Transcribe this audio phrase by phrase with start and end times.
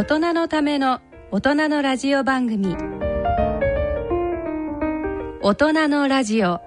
[0.00, 2.74] 大人のための大人のラジオ番組。
[5.42, 6.58] 大人のラジオ。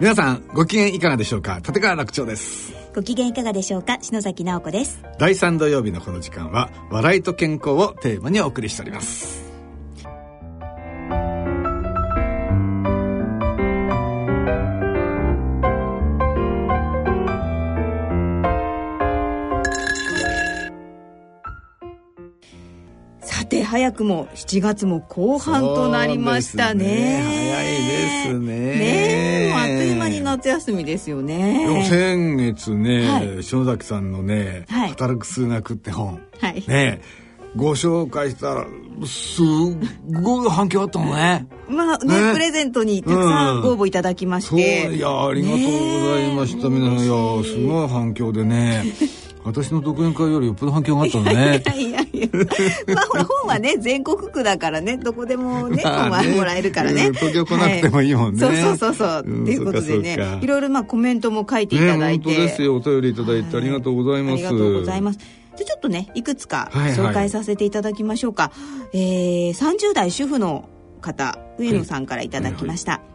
[0.00, 1.60] 皆さんご機嫌いかがでしょうか？
[1.64, 2.79] 立川楽長です。
[2.94, 3.98] ご機嫌いかがでしょうか？
[4.00, 5.02] 篠崎直子です。
[5.18, 9.39] 第3土曜日のこの時間は笑いと健康をテーマにお送りしております。
[24.00, 26.84] くも7月も後半となりましたね。
[26.84, 27.22] ね。
[27.22, 28.46] 早いですね。
[28.46, 31.86] ねえもうあっという間に夏休みですよね。
[31.88, 33.42] 先月ね、はい。
[33.42, 34.88] 篠崎さんのね、はい。
[34.90, 36.64] 働く数学って本、はい。
[36.66, 37.00] ね
[37.56, 38.66] ご紹介したら
[39.04, 39.44] すっ
[40.22, 41.48] ごい反響あったのね。
[41.68, 42.32] まあねね。
[42.32, 45.66] プレゼントにたくさんご応募いただきましそうて、いやありがとうご
[46.06, 48.84] ざいました、皆さんいやすごい反響でね
[49.44, 51.62] 私の独演会よりよっぽど反響があったのね。
[51.76, 52.28] いやいや
[52.94, 58.44] まあほら 本はね全国区だからねどこでもね本はもらえるからね、うん東京来なくてもいいもんね。
[58.44, 58.56] はい。
[58.56, 60.38] そうそうそうそう、うんっていうことでね。
[60.42, 62.76] いろいろまあコメントも書いていただいて、ね本当ですよ。
[62.76, 65.18] お便りいただいてありがとうございます、ありがとうございます。
[65.56, 68.50] じゃあちょっとねいくつか紹介させていただきましょうか、
[68.92, 70.68] えー、30代主婦の
[71.00, 73.09] 方上野さんからいただきました、え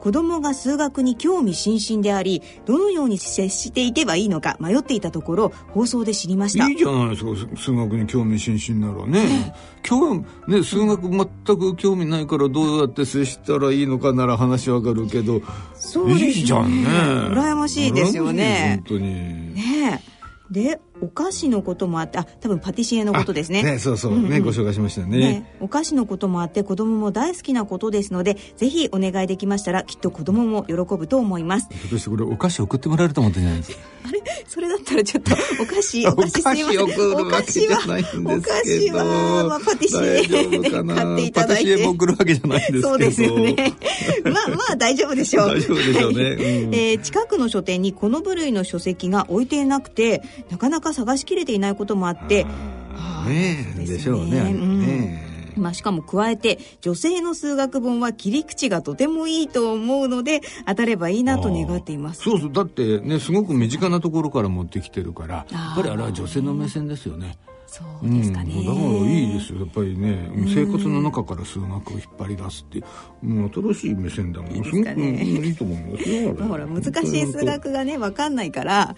[0.00, 6.68] 子供が数学に興味津々でありどのように接していけばいいのか迷っていたところ放送で知りました。
[6.68, 9.54] いいじゃないですか数学に興味津々ならね。
[9.88, 11.26] 今日ね数学全
[11.58, 15.42] く興味ないからどうやって接したらいいのかなら話わかるけど
[15.74, 16.26] そうですね。
[16.28, 16.88] いいじゃんね。
[16.88, 18.82] 羨ましいですよね。
[18.86, 19.54] 本当に。
[19.54, 20.12] ねえ。
[20.52, 23.62] でお菓子のこともあってあ多分パティシエのことですね。
[23.62, 25.18] ねそうそう、うんうんねご紹介しましたね。
[25.18, 31.66] ね、お菓子のこともあって子供も大好きなことですのでぜひお願いできましたらきっと子供も喜ぶと思います。
[31.70, 33.78] ひょっとしてこれお菓子送ってもらえると思ってないですか？
[34.08, 34.22] あれ？
[34.46, 35.32] それだったらちょっと
[35.62, 36.86] お菓子おお菓子菓すいません。
[36.86, 38.30] 子送るわけじゃないんですけど。
[38.30, 42.88] お菓子は、まあ、パティシエで買っていただいパティシエても送るわけじゃないんですけど。
[42.88, 43.54] そうですよね。
[44.24, 45.48] まあまあ大丈夫でしょう。
[45.48, 46.22] 大丈夫でしょうね。
[46.24, 46.36] はいう
[46.70, 46.74] ん。
[46.74, 52.46] えー近くの書店にこの部類の書籍が置いていなくてなかなか探しきれていないこともあって
[52.94, 55.30] あーねでしょうね。
[55.56, 62.22] まあ、しかも加えて女性の数学本は切り口がとてもいいと思うので当たればいいなと願っています。
[62.22, 62.52] そうそう。
[62.52, 67.36] だってねすごく身近なところから持ってきてるからやっぱりあれは女性の目線ですよね
[67.72, 69.60] そうですかね、うん、だからいいですよ。
[69.60, 72.82] やっぱりね生活の中から数学を引っ張り出すってい
[73.22, 76.88] うもう新しい目線だもんいいですごくうんいいと思いますよほら難し
[77.18, 78.94] い数学がね分かんないから、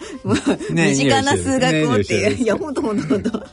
[0.71, 3.43] ね身近な数学をってねいう、ねいや本当本当本当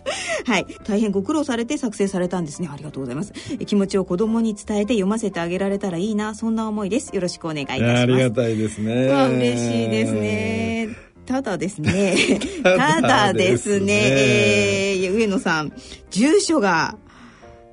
[0.45, 0.67] はい。
[0.85, 2.69] 大変ご苦労されて作成されたんですね。
[2.73, 3.33] ありがとうございます。
[3.61, 7.15] え気持ちを子供に伝えて読ませてあげられたらいいなそんな思いです。
[7.15, 8.01] よろしくお願いいたします。
[8.03, 8.93] ありがたいですね。
[9.07, 12.41] 嬉しいですね ただですね。
[12.63, 13.87] たただだでですすね。
[13.87, 15.73] ねえー上野さん
[16.11, 16.97] 住所が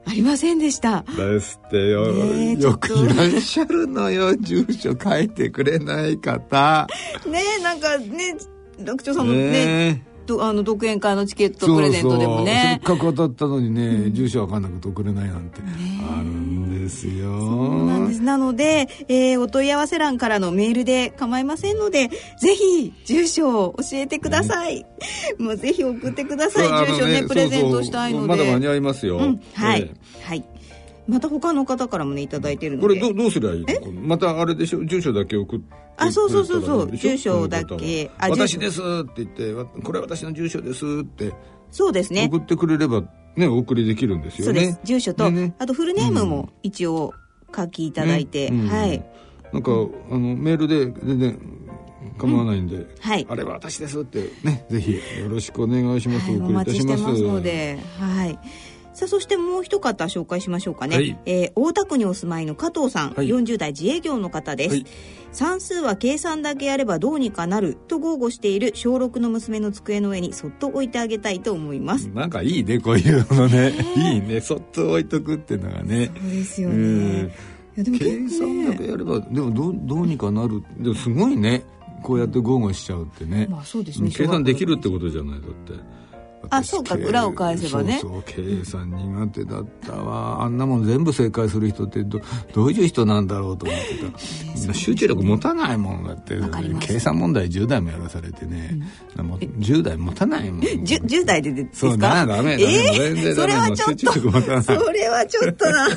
[0.06, 1.04] ありませんでした。
[1.16, 4.36] ですってよ、ねえよくいらっしゃるのよ。
[4.42, 6.88] 住所書いてくれない方。
[7.26, 8.36] ねえなんかね
[8.82, 10.09] 学長さんもねね
[10.44, 12.79] あの独演会のチケットプレゼントでもね。
[12.84, 15.62] せっかく当たったのにね、住所わかんなくて送れないなんて。
[15.62, 17.31] あるんですよ。
[17.85, 18.22] なんです。
[18.22, 22.09] なので、えーお問い合わせ欄からのメールで構いませんので
[22.41, 24.85] ぜひ住所を教えてください、
[25.38, 26.88] もうぜひ送ってください。
[26.88, 28.28] 住所ねプレゼントしたいので。
[28.28, 29.41] まだ間に合いますよ、うん。
[29.53, 29.96] はい、え。
[30.23, 30.44] はい
[31.09, 33.00] また他の方からもねいただいてるえので。
[33.00, 33.92] これどどうすりゃいいの？
[34.02, 34.86] またあれでしょ？
[34.86, 36.96] 住所だけ送ってあそうそうそうそう。
[36.96, 38.09] 住所だけ。
[38.20, 41.34] 私ですって言ってわこれ私の住所ですって。
[41.72, 42.30] そうですね。
[42.31, 43.03] 送ってくれれば
[43.36, 44.62] ねお送りできるんですよね。
[44.62, 44.80] そうです。
[44.84, 45.56] 住所と、でね。
[45.59, 47.14] あとフルネームも一応
[47.56, 48.62] 書きいただいて、ね。
[48.62, 48.68] うん。
[48.70, 49.06] はい。
[49.52, 49.74] なんかあ
[50.14, 51.40] のメールで全然
[52.17, 53.26] 構わないんで、はい。
[53.29, 58.40] あれは私ですってねぜひよろしくお願いします、はい、お待ちしてますすので、はい。
[58.99, 60.96] さあ、そしてもう一方紹介しましょうかね。
[60.97, 61.17] はい。
[61.25, 63.28] えー大田区にお住まいの加藤さん、はい。
[63.29, 64.75] 40代自営業の方です。
[64.75, 64.85] はい。
[65.31, 72.09] 算数は計算だけやればどうにかなると豪語している小6の娘の机の上にそっと置いてあげたいと思います。
[72.09, 73.72] なんかいいねこういうのね。
[73.96, 74.41] いいね。
[74.41, 76.11] そっと置いとくっていうのがね。
[76.13, 77.13] そうですようん。
[77.13, 77.35] ね。
[77.78, 81.63] いやでも計算だけね、やればでもどうどうにかなるでもすごいね。
[82.03, 84.11] こうやって豪語しちゃうってね、まあそうですね。
[84.13, 85.73] 計算できるってことじゃないだって
[86.51, 87.99] あそうか裏を返せばね。
[88.01, 90.43] そうそう計算苦手だったわ。
[90.43, 92.19] あんなもん全部正解する人ってど
[92.53, 93.78] どういう人なんだろうと思っ
[94.57, 94.73] てた。
[94.73, 96.37] 集中力持たないもんだって。
[96.79, 98.79] 計算問題10代もやらされてね、
[99.17, 100.61] うん、もう10代持たないもん。
[100.61, 101.91] 10, 10代でですか？
[101.91, 105.87] そうだダメダメ、えー、それはちょっとそれはちょっとな。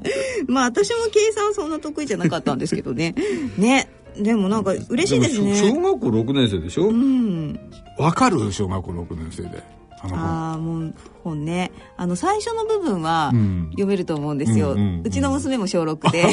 [0.48, 3.14] まあ私も計算そんな得意じゃなかったんですけどね。
[3.56, 3.88] ね。
[4.18, 5.56] でもなんか嬉しいですね。
[5.56, 6.88] 小学校6年生でしょ？
[6.88, 7.58] うん。
[7.98, 8.52] わかる？
[8.52, 9.62] 小学校6年生で
[10.10, 11.72] ああもう本ね。
[11.96, 13.32] あの最初の部分は
[13.70, 16.24] 読めると思うんですよ、うんうんうん、ちの娘も小6で。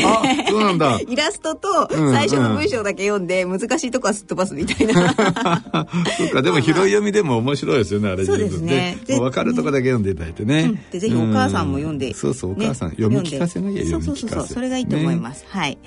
[0.50, 1.00] そうなんだ。
[1.08, 5.14] イラストと最初の文章だけ読んで、難しいとこはすっ飛ばすみたいな。
[6.18, 8.98] そうかでも拾い読みでも面白いですよねあれそうですね。
[9.08, 15.78] 分かるとこだけ読んでいただいてね、うん、でぜひお母さんも読んで、そうそうお母さん、ね、読み聞かせがいいそうそうそうそうそれがいいと思います、ね、はい、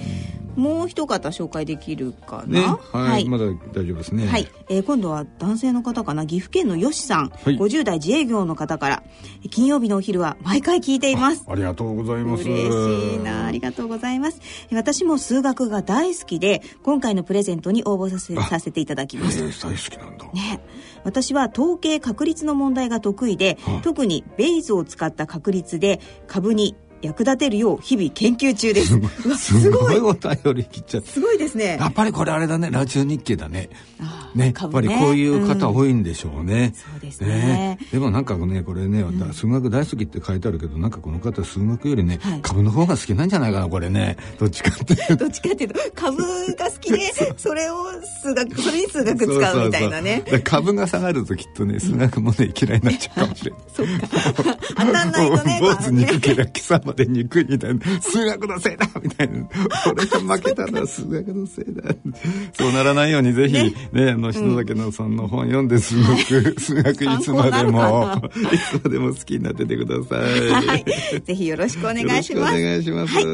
[0.56, 4.26] もう一方紹介できるかな、ね、はい、はい、まだ大丈夫ですね。
[4.26, 6.26] はい、えー、今度は男性の方かな？
[6.26, 8.91] 岐阜県のよしさん、はい、50代自営業の方から
[9.50, 11.44] 金曜日のお昼は毎回聞いています。
[11.48, 12.44] ありがとうございます。
[12.44, 13.46] 嬉しいな。
[13.46, 14.40] ありがとうございます。
[14.72, 20.24] 私も数学が大好きで今回のプレゼントに応募させさせていただきます、えー、大好きなんだ。
[20.32, 20.60] ね。
[21.04, 28.98] 私は統計確率の問題が得意で、はあ、特にベイズを使った確率で株に役立てるよう日々研究中です。
[29.36, 29.98] すごい。
[29.98, 31.76] お便り切っちゃってすごいですね。
[31.78, 33.68] やっぱりこれあれだねラジオ日経だね。
[34.34, 37.78] ねやっぱりこういう方多いんでしょうね、そうですね。
[37.92, 44.16] でもなんかねこれね、数学大好きって書いてあるけどなんかこの方数学よりね、株の方が好きなんじゃないかなこれね。
[44.38, 46.22] どっちかっていう どっちかっていうと株
[46.56, 46.98] が好きで
[47.36, 47.76] それを
[48.22, 50.24] 数学それに数学使うみたいなね。
[50.44, 53.60] 株が下がるときっとね数学もね嫌いになっちゃうかもしれない。
[53.74, 54.58] そっか。
[54.70, 58.86] 当たんないとね坊主憎けりゃ貴様まで憎いみたいな数学のせいだ。
[59.02, 59.48] みたいな
[59.90, 61.82] 俺が負けたのは数学のせいだ。
[62.52, 63.54] そうならないようにぜひ
[63.92, 64.10] ねね。
[64.10, 68.20] あの篠崎のさんの本読んで数学、 数学いつまでも
[68.52, 70.84] いつまでも好きになっててください、はい、
[71.22, 72.56] ぜひよろしくお願いします。
[72.56, 73.26] お願いします、はい、え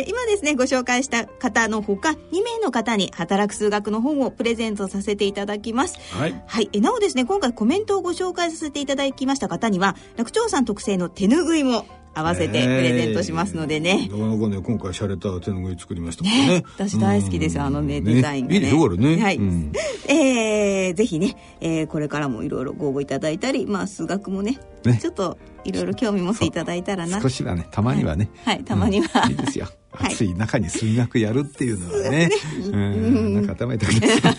[0.00, 5.98] ー、今ですねご紹介した方のほか2名の方に働く数学の本をプレゼントさせていただきます。
[6.10, 11.86] はい、はい、えなおですね今回コメントをご紹介させていただきました方には楽長さん特製の手ぬぐいも
[12.16, 14.08] 合わせてプレゼントしますのでね。
[14.10, 16.60] なかなかね、今回洒落た手ぬぐい作りましたね。
[16.60, 18.54] ね私大好きです、あのね、デザインが、ね。
[18.54, 19.22] いいでしね。
[19.22, 19.36] はい。
[19.36, 19.72] うん、
[20.08, 27.20] えー、ぜひね、えー、これからもいろいろご応募いただいたり、まあ、数学もね、ねちょっといろいろ興味持っていただいたらな。
[27.20, 28.30] 少しはね、たまにはね。
[28.44, 29.32] はい、はい、たまには、うん。
[29.32, 29.66] いいですよ。
[29.98, 32.30] 暑い中に数学やるっていうのはね、
[32.70, 34.36] うん、なんか頭痛くなっ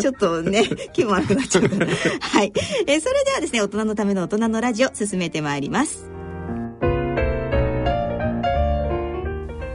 [0.00, 1.86] ちょっとね、気分悪くなっちゃうから。
[2.20, 2.52] はい。
[2.86, 6.14] えー、それではですね、大人のための大人のラジオ進めてまいります。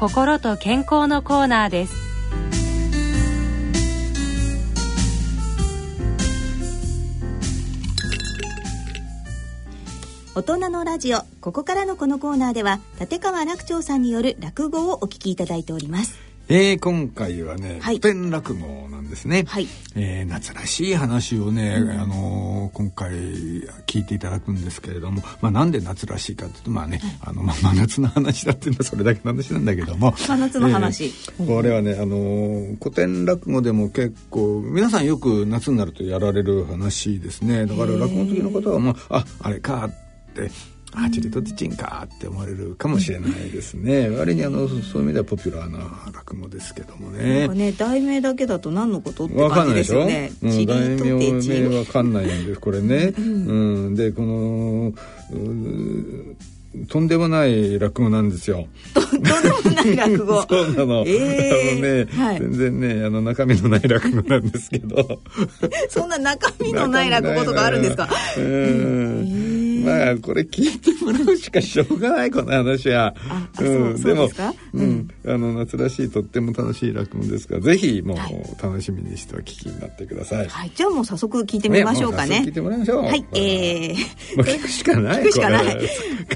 [0.00, 1.94] 心と健康のコーナーです。
[10.36, 16.27] 大人のラジオここからのこのコーナーでは立川楽長さんによる落語をお聞きいただいております。
[16.50, 23.10] えー、今回はね、はい、古典落語なんですね、はい、えー、夏らしい話をね、うん、あのー、今回
[23.86, 30.16] 聞いていただくんですけれども、まあ、なんで夏らしいかっていうとまあね、あのまあ、真夏の話だっていうのはそれだけの話なんだけども。
[30.16, 37.66] 真夏の話、えー、これはね、あのー、古典落語でも結構皆さんよく夏になるとやられる話ですね。
[37.66, 39.90] だから落語好きの方は、まあ、ああれかっ
[40.32, 40.50] て
[40.94, 44.08] あチリとティチンかって思われるかもしれないですね。
[44.10, 47.48] 割にあのそういう意味ではポピュラーな落語ですけどもね。
[47.48, 53.94] ね題名だけだと何のことってわかん感じでないですしょ、よねうん、題とテチ名わかんないんですこれね、うん。
[53.94, 54.92] でこの
[55.34, 58.68] うとんでもない落語なんですよ。
[58.94, 60.42] とんでもない落語。
[60.48, 61.04] そうなの。
[61.06, 62.16] えー。
[62.16, 62.40] あのね、はい。
[62.40, 65.20] 全然ね、あの中身のない落語なんですけど。
[65.88, 68.08] そんな中身のない落語とかあるんですか？
[68.36, 69.67] うん。
[69.88, 73.14] まあ、これ聞いてもらうしかしょうがない、この話は。
[73.28, 74.54] ああそうそうですか？
[74.74, 75.08] うん。
[75.26, 80.48] あの、夏らしい、とっても楽しい落語ですから、ぜひ、もうはい、楽しみにしてお聞きになってください。
[80.48, 83.02] はいじゃあもう早速聞いてみましょうかね聞いてもらいましょう。
[83.04, 83.96] はいえー
[84.36, 85.22] もう聞くしかない。
[85.22, 85.78] 聞くしかない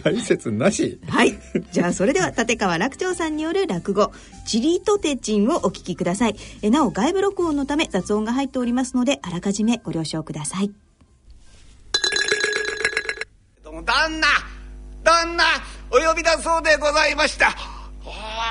[0.03, 0.99] 解説なし。
[1.09, 1.35] はい。
[1.73, 4.11] じゃあ、それでは、立川楽長さんによる落語、
[4.47, 6.37] チリとテチンをお聞きください。
[6.63, 10.71] えなお、外部録音のため雑音が入っておりますので、あらかじめご了承ください。
[13.63, 14.27] どうも旦那
[15.05, 15.45] 旦那
[15.91, 17.72] お呼びだそうでございました。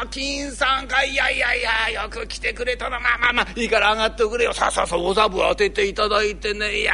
[0.07, 1.61] 金さんかいやいやい
[1.93, 2.99] やよく来てくれたな。
[2.99, 4.53] まあまあまあいいから上がってくれよ。
[4.53, 6.81] さあさあさあお座布当てていただいてね。
[6.81, 6.93] いや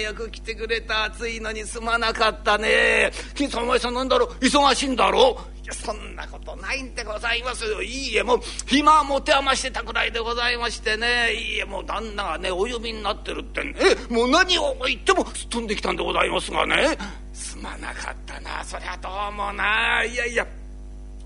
[0.00, 3.10] よく来てくれた暑いのにすまなかったね。
[3.34, 4.28] 金さんお前さんなんだろう？
[4.44, 5.38] 忙しいんだろ？
[5.60, 7.64] ういやそんなことないんでございます。
[7.64, 11.32] よいいえもう暇持て余してたくらいでございましてね。
[11.34, 13.74] いいえもう旦那がねお呼びになってるってね。
[14.08, 16.96] もう何を言ってもすっ飛んできたんでございますがね。
[17.34, 18.64] すまなかったな。
[18.64, 20.02] そりゃどうもな。
[20.04, 20.46] いやいや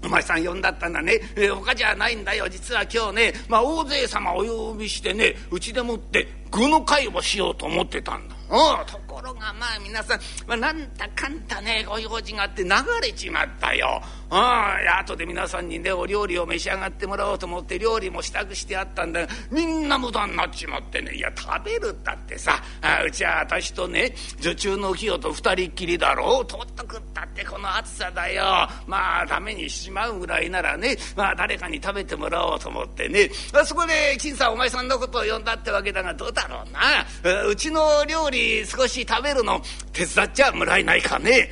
[0.05, 2.49] お前さん呼んだったんだね、えー他じゃないんだよ。
[2.49, 8.37] 実は今日ね、まあ、大勢様お呼びしてねうちでもって具の会をしようと思ってたんだ。
[8.53, 12.71] うん、ところがまあ皆さん、まあ、なんだかんだねご用事があって流
[13.03, 14.03] れちまったよ。
[14.31, 14.41] うん、い
[14.85, 21.15] や後で皆さんにねお料理を召し上がってもらおうと思って料理も支度してあったんだがみんな無駄になっちまってね。
[21.15, 28.45] いや食べるったってさあうちは私とね女中の清と二人っきりだろうとっとくったってこの暑さだよ。
[28.87, 33.31] まあダメにしちまうぐらいならねまあ誰かに食べてもらおうと思ってね。
[33.55, 37.47] あそこで金さんお前さんのことを呼んだってわけだがどうだだろうな。
[37.47, 41.51] うちの料理少し食べるの手伝っちゃもらえないかね。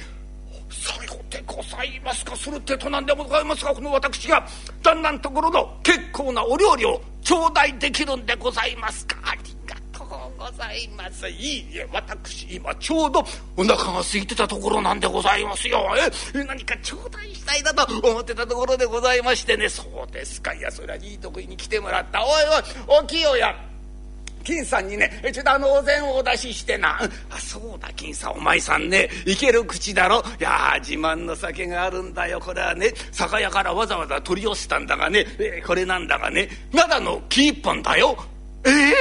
[0.70, 2.37] さようでございますか？
[2.37, 4.47] するってとなんでございますがこの私が
[4.82, 9.16] 旦那のところの結構なお料理を頂戴できるんでございますか？
[9.23, 11.28] ありがとうございます。
[11.28, 13.25] いいえ私今ちょうど
[13.56, 15.85] お腹が空いてたところなんでございますよ。
[16.35, 19.68] え何か頂戴したいなと思ってたところでございましてね。
[19.68, 20.54] そうですか。
[20.54, 22.25] いやそれはいいとこに来てもらった。
[22.25, 22.30] おい
[22.88, 23.70] おいお清や。
[24.42, 26.99] 金さんにね、ちょっとあのお膳をお出ししてな。
[27.30, 30.23] あ、そうだ、金さん、お前さんね、いける口だろ。
[30.38, 32.40] いや、自慢の酒があるんだよ。
[32.40, 38.16] これはね、酒屋からわざわざ取り寄せたんだがね、えーこれなんだがね、灘の木一本だよ。
[38.64, 38.94] ええ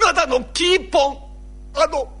[0.00, 1.18] 灘の木一本
[1.74, 2.15] あの、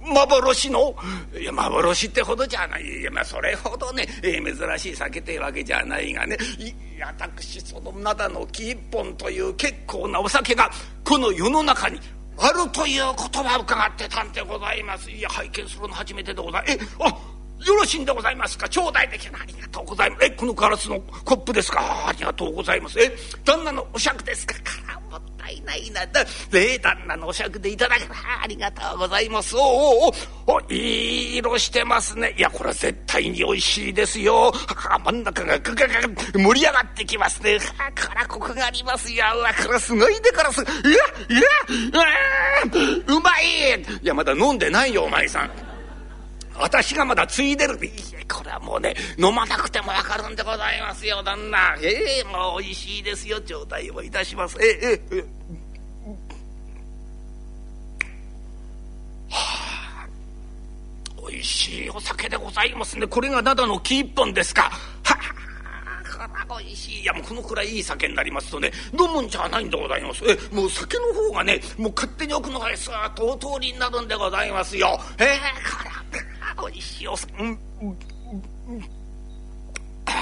[0.00, 0.94] 幻の
[1.38, 2.82] いや、幻ってほどじゃない。
[2.84, 10.70] いや、まあ、それほどね、えー珍しい酒ってわけじゃないがね、い私、その灘の木一本という結構なお酒が、
[11.04, 12.00] この世の中に
[12.38, 15.10] あるということは伺ってたんでございます。
[15.10, 16.64] いや、拝見するの初めてでござい。
[16.68, 17.08] え、あ
[17.64, 18.68] よろしいんでございますか？
[18.68, 20.24] 頂戴できるありがとうございます。
[20.24, 22.08] え、このガラスのコップですか？
[22.08, 22.98] ありがとうございます。
[22.98, 24.54] え、旦那のお酌ですか？
[24.54, 25.01] からもっ
[25.42, 26.06] たいないな。
[26.06, 28.10] だえ、旦那のお酌でいただける
[28.42, 29.56] ありがとうございます。
[29.56, 30.14] おおお
[30.46, 32.34] おいい色してますね。
[32.38, 34.52] いや、これ絶対に美味しいですよ。
[34.52, 37.58] は真ん中がグガガガ盛り上がってきますね。
[37.76, 39.24] はからコクがありますよ。
[39.36, 40.60] うわ、これすごいでからす。
[40.60, 41.42] いや、いや、
[41.92, 42.04] うわ
[43.08, 45.71] うまいいや、まだ飲んでないよ、お前さん。
[46.62, 47.74] 私がまだ継いでる。
[47.84, 47.92] いや
[48.32, 51.76] これはもうね飲まなくてもわかるんでございますよ旦那。
[51.82, 54.56] ええもう美味しいですよ頂戴をいたします。
[54.62, 55.24] ええええ
[59.28, 60.08] はあ
[61.28, 63.06] 美味しいお酒でございますね。
[63.06, 64.62] これが灘の木一本ですか。
[64.62, 64.70] は
[66.20, 67.00] あこれ美味しい。
[67.00, 70.22] いやもうこのくらいいい酒になりますとね飲むんじゃないんでございます。
[70.24, 75.00] えもう酒の方がねもう勝手に奥の方へスーッとお通りになるんでございますよ。
[75.18, 75.26] ええ
[75.68, 75.91] これ
[76.62, 78.82] 子にしよううんうんうん。
[80.06, 80.12] あ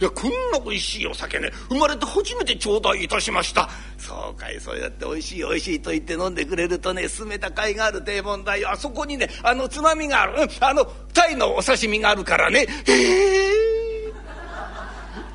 [0.00, 3.68] いやこんなおいしいお酒ね生まれて初めて頂戴いたしました。
[3.98, 8.70] そうかいそうやっておいしいおいしいと言って飲んでくれるとね進めた甲斐がある定問だよ。
[8.70, 12.66] あそこにねあのつまみがある、うん、あの鯛のお刺身があるからね。
[12.86, 13.79] へえ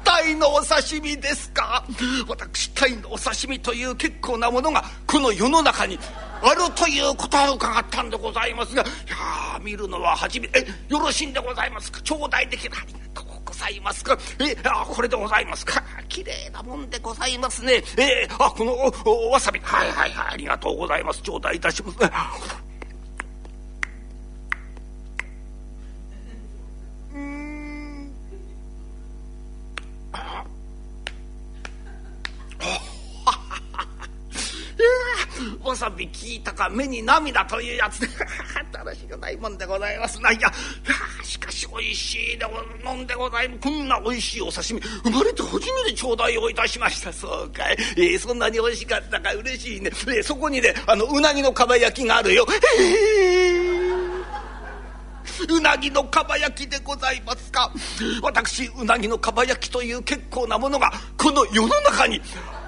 [0.05, 1.83] 鯛のお刺身ですか？
[2.29, 5.99] 私鯛のお刺身という結構なものがこの世の中に
[6.41, 11.99] あるということを伺ったんでございますがいやー見るのは初めてえよろしいんでございますか？
[12.01, 14.17] 頂戴できるありがとうございますか？
[14.39, 15.83] えあこれでございますか？
[16.07, 17.83] 綺麗なもんでございますね。
[17.97, 18.73] えあこの
[19.05, 19.59] おおわさび。
[19.59, 21.21] はいはいはいありがとうございます。
[21.21, 21.97] 頂戴いたします。
[35.63, 38.07] わさび聞いたか目に涙というやつで
[38.71, 40.31] 楽しくないもんでございますな。
[40.31, 40.51] いや
[41.23, 43.61] しかしおいしいでご飲んでございます。
[43.61, 47.11] こんなおいしいお刺身生まれて初めて頂戴をいたしました。
[47.11, 52.45] そうかい、えー、そんなにおいしかったか嬉しいね、えー、そこにねあのうなぎのかば焼きがあるよ。
[52.79, 54.14] えー
[55.49, 57.71] うなぎのかば焼きでございますか。
[58.21, 62.21] 私うなぎのかば焼きという結構なものがこの世の中に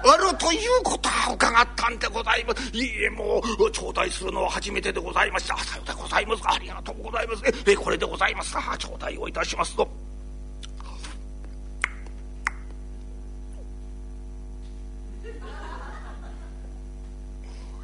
[0.04, 2.70] あるということは伺ったんでございます。
[2.76, 5.56] いいえもう頂戴するのは初めてでございました。
[5.58, 6.42] さようでございます。
[6.44, 7.42] ありがとうございます。
[7.66, 8.76] えこれでございますか。
[8.78, 9.88] 頂戴をいたしますと。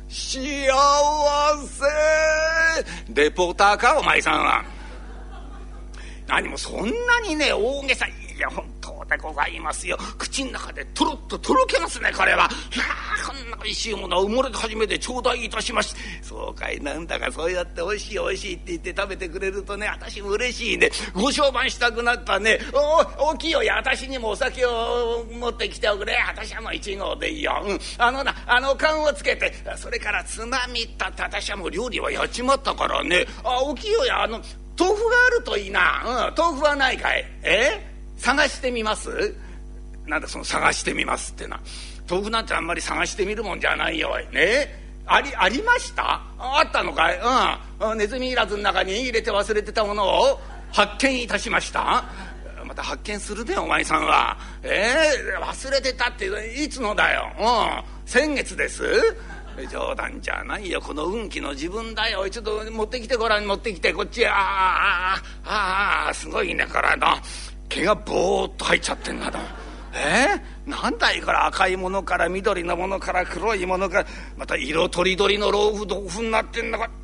[0.08, 0.72] 幸
[1.66, 1.84] せ。
[3.12, 4.73] レポーターかお前さんは。
[6.26, 9.96] 何もそんなにね大げさいや本当でございますよ。
[10.18, 12.44] 口の中でとろっととろけますね彼は。
[12.44, 20.90] はあこんなおいしいものは生まれて初めて頂戴いたしましてそうかいなんだかそうやっておいしいおいしいって言って食べてくれるとね私も嬉しいね。
[21.14, 22.58] ご商売したくなったね。
[23.18, 26.16] おおいや私にもお酒を持ってきておくれ。
[26.28, 33.26] 私はもう一合でいいよ、うん、あのなあの缶をつけてそれからつまみったって私はもう料理はやっちまったからね。
[33.44, 34.04] あおよ。
[34.06, 34.40] やあの
[34.78, 37.24] 豆腐があるといいな、うん、豆腐はないかい。
[37.42, 37.86] え？
[38.18, 39.34] 探してみます？
[40.06, 41.60] なんだその探してみますってな。
[42.08, 44.34] 豆腐なんてあんまり探してみるもんじゃないよい。
[44.34, 44.82] ね？
[45.06, 46.22] ありありました？
[46.38, 47.20] あったのかい？
[47.80, 47.98] うん。
[47.98, 50.40] ネズミいらずの中に入れて忘れてたものを
[50.72, 52.04] 発見いたしました。
[52.66, 54.38] また発見するでお前さんは。
[54.62, 54.92] え？
[55.38, 56.26] ー、忘れてたって
[56.62, 57.30] いつのだよ。
[57.38, 58.08] うん。
[58.08, 58.82] 先月です。
[59.70, 60.80] 冗談じゃないよ。
[60.80, 62.28] この運気の自分だよ。
[62.28, 63.92] ちょっと持ってきてごらん持ってきて。
[63.92, 67.06] こっちああああすごいねこれの。
[67.68, 69.40] 毛がぼーっと入っちゃってんだな
[69.96, 74.06] えー、何だいこれ赤いものから緑のものから黒いものから
[74.36, 77.03] また色とりどりの老夫豆腐になってんだこれ。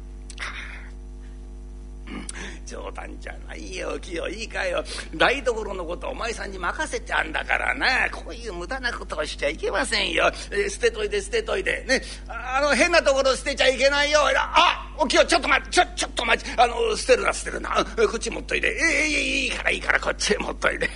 [2.70, 4.84] 冗談じゃないよ清いいかよ
[5.16, 20.88] 台所のことお前さんに任せてあんだからなこういう無駄なことをしちゃいけませんよ、えー、捨てといて捨てといてねあの変なところ捨てちゃいけないよあお清ちょっと待ってちょちょっと待ってあの捨てるな捨てるなこっち持っといてえー、いいからいいからこっちへ持っといて。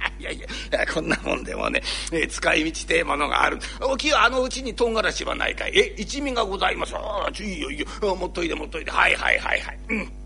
[0.18, 0.46] いやいや、
[0.92, 3.58] こんなもんでもね、えー、使い道ってえものがある。
[3.80, 5.78] おきよ、あのうちに唐辛子はないかい。
[5.78, 6.94] え、一味がございます。
[6.94, 7.86] ああ、いいよいいよ。
[8.16, 8.90] 持っといて持っといて。
[8.90, 9.78] はいはいはいはい。
[9.90, 10.25] うん。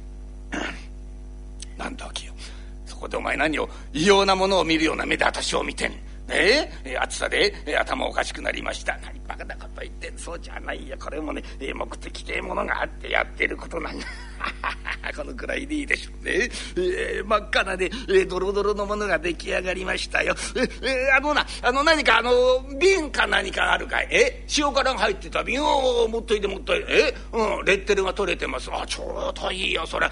[2.85, 5.93] そこでお前何を異様なものを見るような目で私を見てん？
[6.29, 6.69] え？
[6.85, 8.97] え暑さで、頭おかしくなりました。
[9.03, 10.95] 何バカなこと言ってんそうじゃないよ。
[10.99, 14.05] これもね、え目的というものがあってやってることなんだ。
[15.15, 20.35] このくらいでいいでしょうね、えー、真っ赤なね、えー、ドロドロのものが出来上がりましたよ。
[20.55, 22.31] ええー、あのなあの何かあの
[22.79, 24.07] 瓶か何かあるかい？
[24.11, 25.61] え塩辛が入ってた瓶？
[25.63, 26.85] を持っといて持っといて。
[26.89, 28.69] えうんレッテルが取れてます。
[28.71, 30.09] あちょうどいいよそれ。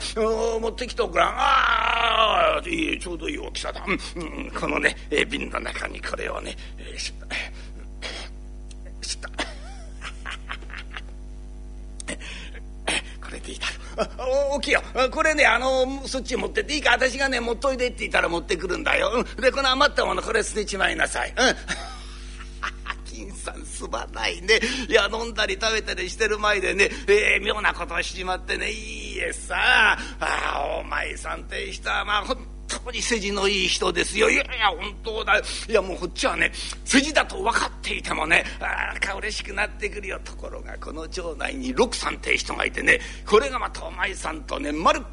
[0.60, 7.14] 持ってきとくらああいいちょうどいい大きさだ、うん、うん、このね、え、瓶の中にこれをね、えー、
[14.52, 14.82] お,おきよ。
[15.12, 16.92] これねあのそっち持ってっていいか。
[16.92, 21.30] 私がね持っといでって言ったら持ってくるんだよ、でこの余ったものこれ捨てちまいなさい。
[21.30, 21.36] うん。
[23.06, 24.60] 金さんすまないね。
[24.88, 28.72] いや飲んだり食べたりしてる前でね、えー、妙なことをしちまってね。
[28.72, 29.98] いいえさ。
[30.20, 34.30] あお前さんって人はまあほん当に筋のいい人ですよ。
[34.30, 35.38] いやいや本当だ。
[35.38, 35.42] い
[35.74, 36.52] やもうこっちはね
[36.86, 40.20] 筋だと分かっていてもねああ嬉しくなってくるよ。
[40.24, 45.04] ところがこの町内に六さんって人がいてねこれがまたお前さんとねまるっ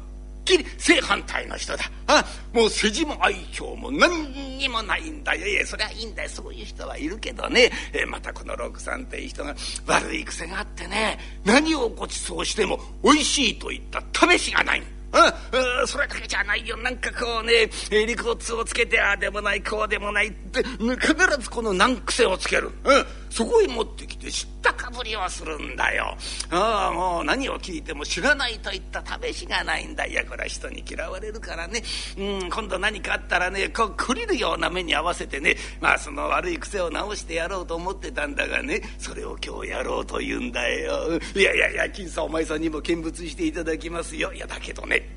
[0.45, 1.83] きり正反対の人だ。
[2.07, 5.45] あもう筋も愛嬌も何にもないんだよ。
[5.45, 6.29] いやそりゃいいんだよ。
[6.29, 14.79] そういう人はいるけどね、えまたこの六さんっていう人が悪い癖があってね何をごちそうしてもおいしいと言った試しがない。
[14.79, 16.75] んだうん、それだけじゃないよ。
[16.77, 20.97] なんかこうね理屈をつけてああでもないこうでもないって必
[21.39, 23.05] ずこの難癖をつける、うん、
[23.37, 26.17] そこへ持ってきて知ったかぶりをするんだよ。
[26.49, 30.07] ああもう何を聞いても知らないといった試しがないんだ。
[30.07, 31.83] いやこれは人に嫌われるからね。
[32.17, 41.19] うん今度何かあったらねこうくりるような目に合わせてねまあその悪い癖を直してやろうと思ってたんだがねそれを今日やろうと言うんだよ。
[41.35, 44.33] いやいやいや金さんお前さんにも見物していただきますよ。
[44.33, 45.07] いやだけどね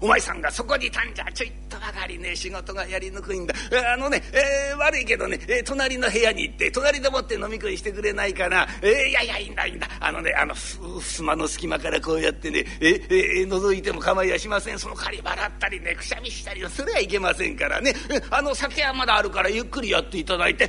[0.00, 3.54] お前さんがそこにいたんじゃちょいとばかね仕事がやりにくいんだ。
[3.92, 9.88] あのね、えー、悪いけどね、えー、隣の部屋に行って隣でもって飲み食いしてくれないかな、えー、いやいやいいんだいいんだ。
[10.00, 14.78] あのねあのふ襖の隙間からこうやってねえー、えー、覗いても構いやしません。
[14.78, 17.94] その借り払ったりねくしゃみしたりそれはいけませんからね。
[18.30, 20.68] あの酒はまだあるからゆっくりやっていただいて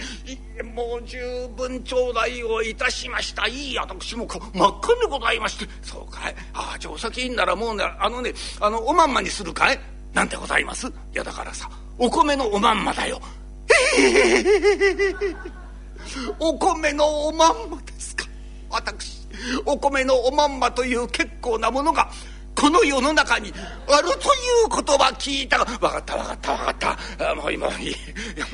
[0.74, 1.18] もう十
[1.56, 3.48] 分頂戴をいたしました。
[3.48, 5.68] いい私も真っ赤でございまして。
[5.82, 6.36] そうかい。
[6.54, 9.80] ああじゃあお酒いいんならもうねあのねあのおまんまにするかい？
[10.18, 10.88] なんてございます？
[10.88, 13.22] いやだからさお米のおまんまだよ。
[16.40, 18.26] お米のおまんまですか？
[18.72, 19.28] 私
[19.66, 22.10] お米のおまんまという結構なものが
[22.56, 23.54] この世の中に
[23.88, 24.18] あるとい
[24.66, 26.76] うことは聞いたが分かった分かった分かっ
[27.20, 27.96] たもう今いい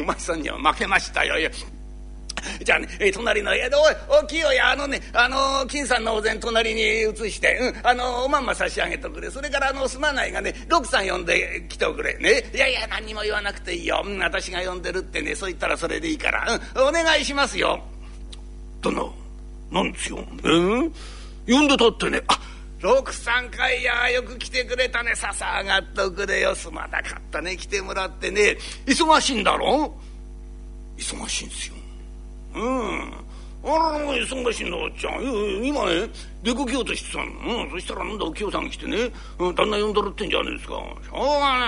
[0.02, 1.50] お前さんには負けましたよいや。
[2.64, 9.30] じゃあね、えー、隣の部屋で、おい、おきよや、あのね、あのー、金さんのお膳隣に移して、うん、あのー、おまんま差し上げとくれ。
[9.32, 12.18] それから、あの、すまないがね、六さん呼んで来ておくれ。
[12.18, 12.50] ね。
[12.54, 14.04] いやいや、何にも言わなくていいよ。
[14.06, 16.60] うん、私が呼んでるってね、そう言ったらそれでいいから。
[16.76, 17.84] うん、お願いしますよ。
[18.82, 19.14] 殿、
[19.72, 20.26] なんですよ。
[20.44, 20.94] うん
[21.46, 22.40] 呼んでたってね、あ
[22.80, 29.94] 六三回やよく来てくれたねささ上がっとくれよすまなかったね来てもらってね忙しいんだろ？
[30.98, 31.76] 忙しいんですよ
[32.56, 33.14] うん。
[33.66, 35.24] あら忙しいんだおっちゃん。
[35.66, 36.10] 今ね
[36.44, 40.74] 出かけようとしてたの、うん、そしたらなんだお清さん来てね、うん、旦那呼んどるってんじゃねえですか。
[40.74, 41.66] しょうがね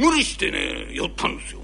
[0.00, 1.60] え、うん、無理してね寄ったんですよ、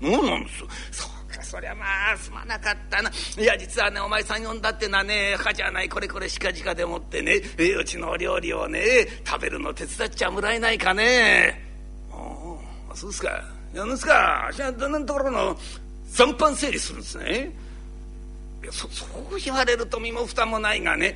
[0.00, 0.60] うん、そうなんです？
[0.60, 3.10] よそうかそりゃまあすまなかったな。
[3.10, 5.90] いや実はねお前さん呼んだってのはねはじゃない。
[5.90, 7.42] これこれしかじかでもってね。
[7.58, 8.80] えうちの料理をね
[9.26, 11.68] 食べるの手伝っちゃもらえないかね。
[12.10, 12.56] あ
[12.90, 13.44] あそうですか。
[13.74, 14.50] やんですか。
[14.54, 15.58] じゃあ旦那のところの？
[16.10, 17.52] 残飯整理するんですね。
[18.62, 21.14] いやそそう言われると身も蓋もないがね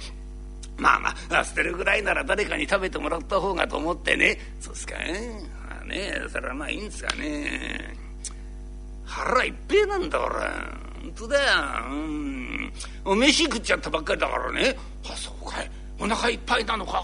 [0.78, 4.38] まあまあ捨てるぐらいなら誰かに食べてもらった方がと思ってね。
[4.60, 5.42] そうっすかね。
[5.68, 7.96] まあねそれはまあいいんですがね。
[9.04, 11.46] 腹いっぺえなんだ俺本当だよ。
[13.04, 13.18] うん。
[13.18, 14.76] 飯食っちゃったばっかりだからね。
[15.04, 15.70] あそうかい。
[16.00, 17.02] お腹いっぱいなのか。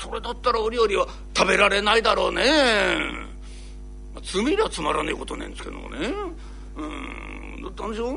[0.00, 2.42] それだったらお料理は食べられないだろうね。
[4.22, 6.12] 罪りゃつまらねえことねえんですけどもね。
[6.76, 8.08] うんだってあれでしょ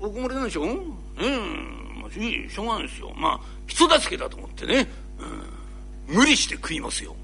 [0.00, 0.66] お困りなんでしょう？
[0.66, 0.76] ん
[2.00, 3.12] まあしょうがないですよ。
[3.16, 4.88] まあ人助けだと思ってね、
[6.08, 7.16] うん、無理して食いますよ。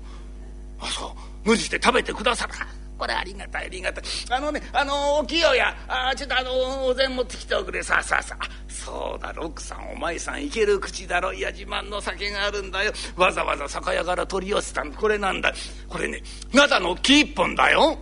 [0.81, 1.11] あそう
[1.49, 2.55] 無理して食べてくださる
[2.99, 4.05] これありがたいありがたい。
[4.31, 7.83] あのねあのお清やあちょっとあのお膳持ってきておくれ。
[7.83, 8.45] さあさあさあ。
[8.69, 11.33] そうだ六さんお前さんいける口だろ。
[11.33, 12.93] いや自慢の酒があるんだよ。
[13.17, 15.53] わざわざ酒屋から取り寄せたんこれなんだ。
[15.89, 17.99] これね灘の木一本だよ。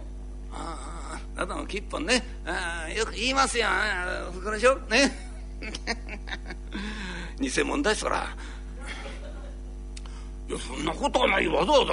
[0.52, 0.89] ああ
[1.46, 2.22] 灘の木一本ね。
[2.44, 3.66] あよく言いますよ
[4.32, 4.76] 袋でしょ？
[4.90, 5.10] ね。
[7.40, 8.28] 偽物だしそら。
[10.48, 11.92] いやそんなことはないわざわざ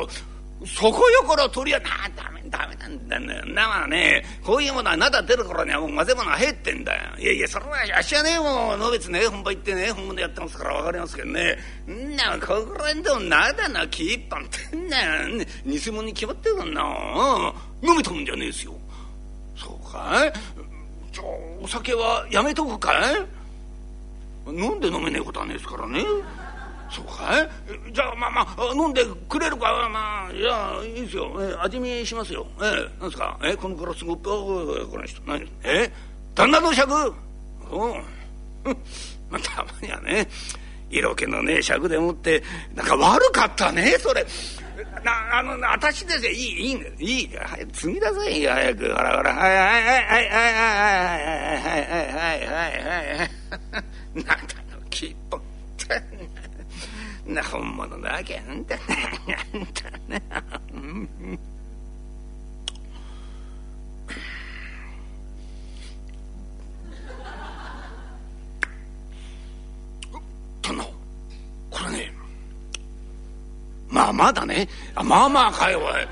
[0.65, 7.19] そこよから取りやなダメダメなんだよなまあねこういうものはなだ出る頃にはもう混ぜ物は入ってんだよ。
[7.19, 11.59] いやいやそれはあっしはねもうのべつね本場行ってね本物やってますから分かりますけどね。
[11.87, 14.97] んなここら辺でもなだな木一本ってんな。
[15.65, 17.53] 偽物に決まってるからな。
[17.83, 18.73] 飲めたもんじゃねえですよ。
[19.97, 20.33] かい？
[21.11, 21.25] じゃあ
[21.61, 23.15] お酒はやめとくかい？
[24.49, 26.03] 飲んで飲めねえことはねえですからね。
[26.89, 27.37] そうか
[27.89, 27.93] い？
[27.93, 29.89] じゃあまあまあ飲んでくれるか？
[29.91, 32.45] まあいやいいですよ、え味見しますよ。
[32.59, 33.37] えー、なんですか？
[33.43, 34.63] えこのガラスごっこ？
[34.97, 35.21] の人。
[35.25, 35.45] 何？
[35.63, 35.91] え
[36.35, 37.75] 旦那の尺う。
[37.75, 38.03] ん
[39.29, 40.27] まあたまにはね
[40.89, 42.41] 色気のね尺でもって
[42.73, 44.25] なんか悪かったねそれ。
[45.03, 46.31] なあの私ですよ。
[46.31, 46.93] いいいいんだよ。
[46.99, 48.51] いい早く積み出せよ。
[48.51, 48.81] 早く。
[48.83, 49.33] ほらほら。
[49.35, 53.29] はいはいはいはいはいはいはいはいはいはいはいはい
[54.13, 55.41] なんだのきっと
[57.27, 60.61] な本物なわけなんだなんだな
[70.61, 70.83] 殿
[71.69, 72.16] これね
[73.89, 74.67] まあまだね。
[74.95, 76.07] まあまあかよおい。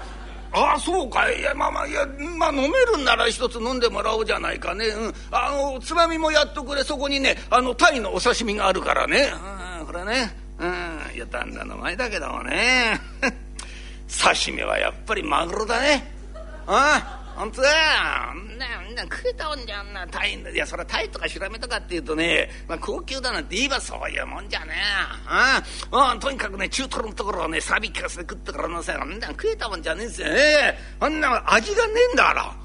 [0.54, 1.42] ああそうかい。
[1.42, 2.08] やまあまあいや
[2.38, 6.84] まあ飲めるんなら一つ飲んでもらおうじゃないかね、うん、あのつまみもやっとくれ。
[6.84, 9.32] そこにねあの鯛のお刺身があるからね、
[9.80, 10.36] うん、これね。
[10.60, 11.16] うん。
[11.16, 13.00] いや旦那の前だけどもね。
[14.08, 16.14] 刺身はやっぱりマグロだね。
[16.68, 17.70] ああ本当だ
[18.34, 18.34] な
[18.96, 25.96] な食えたもんじゃんなタイいやそれタイとかシラメとかっていうとね、まあ、高級だなんて言えばそういうもんじゃねえ。
[25.96, 32.42] うん、うん、とにかくね中トロのところをねサビ聞かせて食ってからのさあんな食えたもんじゃねえんすよねあんな味がねえんだから。
[32.44, 32.56] あ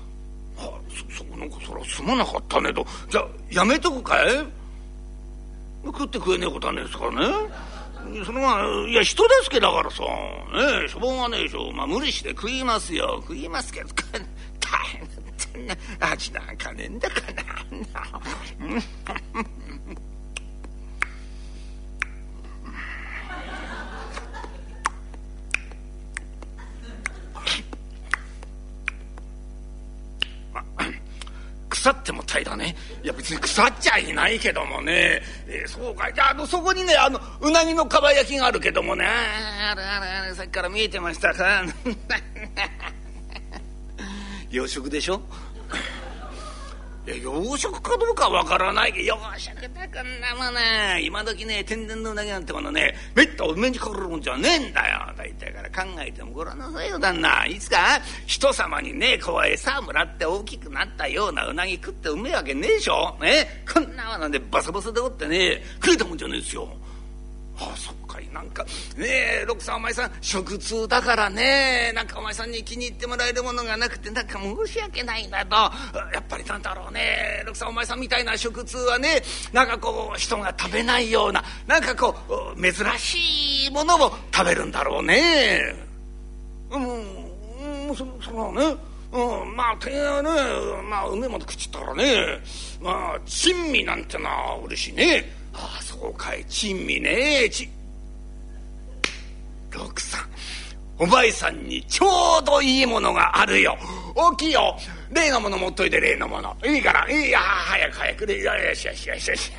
[0.58, 2.86] そそこなんかそれはすまなかったねと。
[3.08, 4.46] じゃあやめとくかい？
[5.84, 7.26] 食って食えねえことはねえですからね。
[8.24, 10.02] それはいや人ですけだからさ。
[10.02, 11.72] ねえしょうがねえでしょ。
[11.72, 13.16] まあ無理して食いますよ。
[13.22, 13.88] 食いますけど。
[16.00, 18.20] 味なんかねえんだからな。
[31.80, 41.64] 腐ってもたいだねいや別に腐っちゃいないけどもね、えー、そうかじゃあのそこにねあのうなぎのかば焼きがあるけどもねあれあれあれさっきから見えてましたか
[44.50, 45.20] 洋食でしょ？
[47.06, 51.00] いや洋食かどうかわからないけど洋食だこんなもんね。
[51.02, 55.12] 今時ね天然のうなぎなんてものねめったお目にかかるもんじゃねえんだよ。
[55.16, 57.46] 大体から考えてもごらんなさいよ旦那。
[57.46, 63.16] いつか人様にねこう餌もらって大きくなったようなうなぎ食ってうめえわけねえでしょ？
[63.20, 63.64] ね？
[63.72, 66.68] こんなものでバサバサでおってね食えたもんじゃねえですよ。
[67.60, 68.28] ああそっかい。
[68.32, 68.64] なんか
[68.96, 69.06] ね
[69.42, 71.92] え六さんお前さん食通だからね。
[71.94, 77.42] なんかお前さんに気に入ってもらえるものがなくてなんか申し訳ないなとやっぱりなんだろうね。
[77.46, 82.14] 六さんお前さんみたいな食通はねなんかこう人が食べないようななんかこ
[82.56, 85.74] う珍しいものを食べるんだろうね。
[86.70, 88.90] うん、そそのね。
[89.12, 90.30] うん、まあ、てはね、
[90.88, 92.38] まあ、梅まで食っちったからね、
[92.80, 95.39] まあ、珍味なんてのは嬉しいね。
[95.52, 96.44] ああそうかい。
[96.46, 97.50] 珍味ねえ。
[97.50, 97.68] ち
[99.70, 100.28] 六さん
[100.98, 103.76] お前さんにちょうどいいものがあるよ。
[104.14, 104.76] 大きいよ。
[105.10, 106.56] 例のもの持っといて例のもの。
[106.64, 107.10] いいから。
[107.10, 108.26] いいや早く早く。
[108.26, 109.52] でよしよしよしよし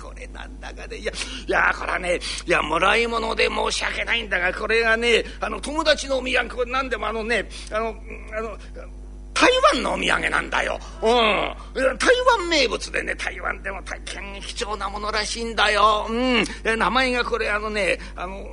[0.00, 0.96] これなんだかね。
[0.96, 1.12] いや
[1.46, 7.94] いやこれはねいやもらい物で申し訳ないんだがこれがねあの友達のお土産何でもあのねあの
[8.36, 8.58] あの
[9.34, 10.78] 台湾のお土産なんだよ。
[11.02, 11.08] うん。
[11.98, 16.06] 台湾名物でね、台湾でも大変貴重なものらしいんだよ。
[16.08, 16.44] うん。
[16.78, 18.44] 名前がこれあのね、あの、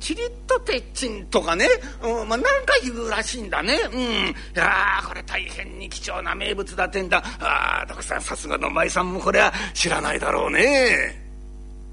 [0.00, 1.68] チリッとてっちんとかね、
[2.02, 3.78] うん、まあ、なんか言うらしいんだね。
[3.92, 4.00] うん。
[4.00, 7.22] いやこれ大変に貴重な名物だってんだ。
[7.38, 11.20] ああ、徳さん、さすがの舞さんもこれは知らないだろうね。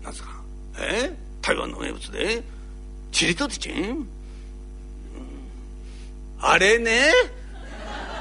[0.01, 0.29] なんすか？
[0.79, 1.11] え？
[1.41, 2.41] 台湾の名物で？
[3.11, 4.07] チリッとてちん？
[6.41, 7.11] あれね。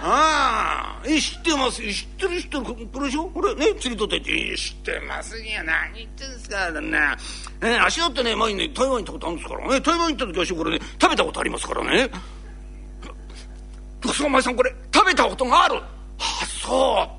[0.01, 1.83] ああ知ってます。
[1.83, 3.25] 知ってる知ってるこれでしょ？
[3.25, 5.43] これね釣りとって知ってますよ。
[5.65, 7.17] 何言ってんですか旦那、
[7.61, 9.81] ね、足だってね前にね台湾行ったことあるんですからね。
[9.81, 10.85] 台湾行った時足これね。
[11.01, 12.11] 食べたことありますからね。
[14.25, 15.77] お前さんこれ食べたことがある。
[15.77, 15.83] あ
[16.47, 17.18] そう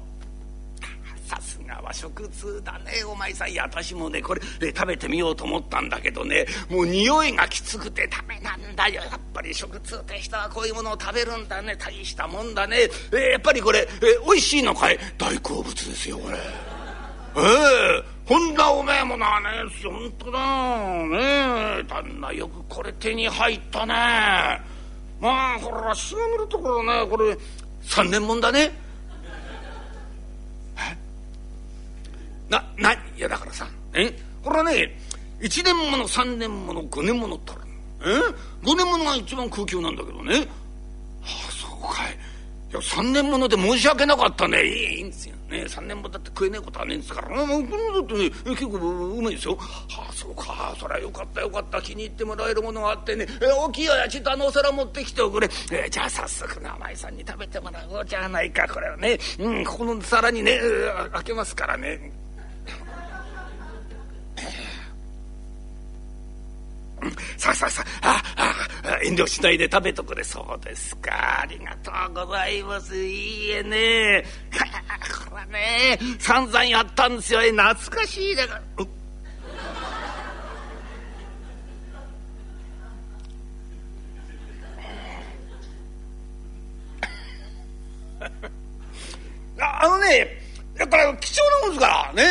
[1.89, 3.03] 和食通だね。
[3.03, 6.45] お前さんいや私もねこれ、え食べてみようと思ったんだけどね。
[6.69, 9.01] もう匂いがきつくてダメなんだよ。
[9.01, 11.75] やっぱり食通って人はこういうものを食べるんだね。
[11.77, 12.77] 大したもんだね、
[13.11, 14.99] えー、やっぱりこれ、えー、美味しいのかい？
[15.17, 16.37] 大好物ですよこれ。
[16.37, 19.47] ええー、こんなうめえものはね。
[19.83, 20.39] 本当だ。
[21.07, 21.83] ねえ。
[21.87, 23.93] 旦那よくこれ手に入ったね。
[25.19, 27.07] まあこれはしがみるところね。
[27.09, 27.35] これ
[27.83, 28.88] 3年もんだね。
[32.49, 34.11] な、な、いやだからさ、え？
[34.43, 34.97] これはね、
[35.41, 37.59] 1年もの、3年もの、5年ものったら、
[38.01, 40.39] え ?5 年ものが一番空級なんだけどね。
[40.39, 40.45] は
[41.47, 42.17] あ、そうかい。
[42.71, 44.63] いや、3年もので申し訳なかったね。
[44.63, 45.35] いいんですよ。
[45.49, 47.29] ね、3年もだって食えねえことはねえんですから。
[47.29, 49.55] もう、このだってね、結構うまいですよ。
[49.55, 50.75] はあ、そうか。
[50.79, 51.81] そりゃよかったよかった。
[51.81, 53.25] 気に入ってもらえるものがあってね。
[53.41, 55.49] え大きいよや、ちょっとあのお皿持ってきておくれ。
[55.71, 58.67] えー、じゃあ早速名前さんに食べてもらおうじゃないか。
[58.67, 59.17] これはね。
[59.39, 60.59] うん、ここの皿にね、
[61.13, 62.11] 開けますからね。
[67.37, 71.41] さあさあさあああ遠慮しないで食べとくれそうですか。
[71.41, 72.97] ありがとうございます。
[72.97, 74.25] いいえね。
[75.29, 75.45] これ
[75.97, 75.99] ね。
[76.19, 77.39] 散々やったんですよ。
[77.39, 78.61] 懐かしいだから
[89.81, 90.38] あのね
[90.79, 92.23] やっぱり貴重なもんですからね。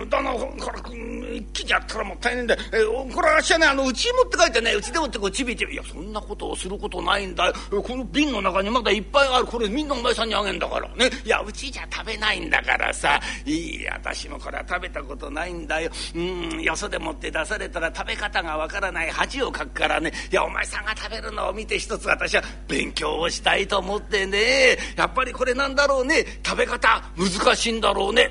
[0.00, 0.08] うん。
[0.10, 5.74] だのこれ一気にやったらもったいないんだよ、えー、これはあっしはねあのうち持って帰ってねうちでもってこうちびちび。
[5.74, 7.52] いやそんなことをすることないんだよ。
[7.82, 9.46] この瓶の中にまだいっぱいある。
[9.46, 11.10] これみんなお前さんにあげんだからね。
[11.24, 13.20] いやうちじゃ食べないんだからさ。
[13.44, 15.90] いい私もこれは食べたことないんだよ。
[16.14, 16.62] うん。
[16.62, 19.10] よそでもって出されたら食べ方がわからない。
[19.10, 20.10] 恥をかくからね。
[20.32, 24.78] いやお前さんが食べるのを見て一つ私は勉強をしたいと思ってね。
[24.96, 26.24] やっぱりこれなんだろうね。
[26.44, 28.30] 食べ方難しいんだろうね。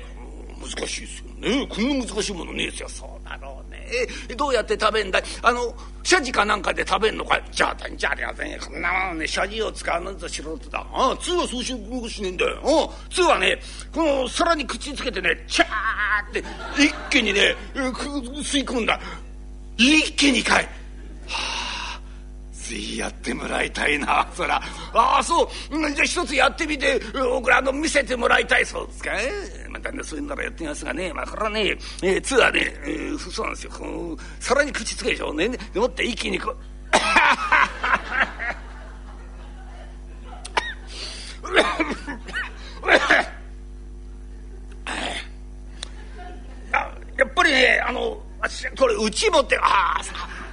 [0.60, 1.68] 難しいですよね。
[1.68, 3.84] こんな難しいものねえですよそうだろうね。
[4.34, 5.22] どうやって食べんだい？
[5.42, 7.44] あの謝辞かなんかで食べんのかい？
[7.52, 8.50] じゃあじゃありません。
[8.50, 10.86] よこんなものね謝辞を使うなんぞ素人だ。
[10.92, 12.60] ああ通はそうし動しねえんだよ。
[12.64, 13.60] あ通はね
[13.92, 16.42] この皿に口つけてねチャーって
[16.82, 18.98] 一気にね吸い込んだ。
[19.76, 20.64] 一気にかい。
[20.64, 20.70] は
[21.28, 21.63] あ
[22.64, 24.26] ぜひやってもらいたいな。
[24.34, 24.56] そら。
[24.94, 25.48] ああそう。
[25.70, 26.98] じゃあ一つやってみて。
[27.12, 29.10] これあの見せてもらいたいそうですか。
[29.68, 31.12] またねそういうならやってみますがね。
[31.12, 33.72] まあこれはね、えー、ツアーね、えー、そうなんですよ。
[33.72, 35.48] この皿に口つけでしょね。
[35.48, 36.56] でもって一気にこう。
[47.16, 48.00] やっぱりねあの
[48.78, 50.43] これうちもってああさあ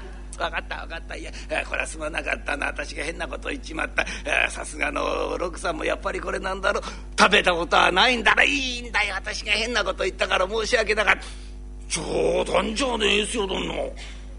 [0.49, 1.15] 分かった分かった。
[1.15, 1.32] いや
[1.67, 2.67] これはすまなかったな。
[2.67, 4.06] 私が変なこと言っちまった。
[4.49, 6.84] さすがの六さんもやっぱりこれなんだろう。
[7.17, 9.15] 食べたことはないんだろいいんだよ。
[9.15, 11.21] 私が変なこと言ったから申し訳なかった。
[11.89, 13.73] 冗談じゃねえすよどんな。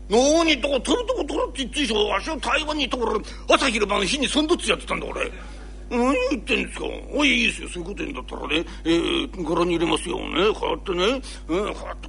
[0.09, 2.09] 何言ったか取るとこ取るって言ってでしょ。
[2.09, 5.31] わしは台湾に行ったから朝昼晩日にサンドイッチやってたんだ俺。
[5.91, 6.87] 何言ってんですか。
[7.13, 7.69] おいいいですよ。
[7.69, 10.19] そういうこと言うんだったらね、えー、柄に入れますよ。
[10.19, 10.53] ね。
[10.55, 12.09] こうやってね、うん、こうやって。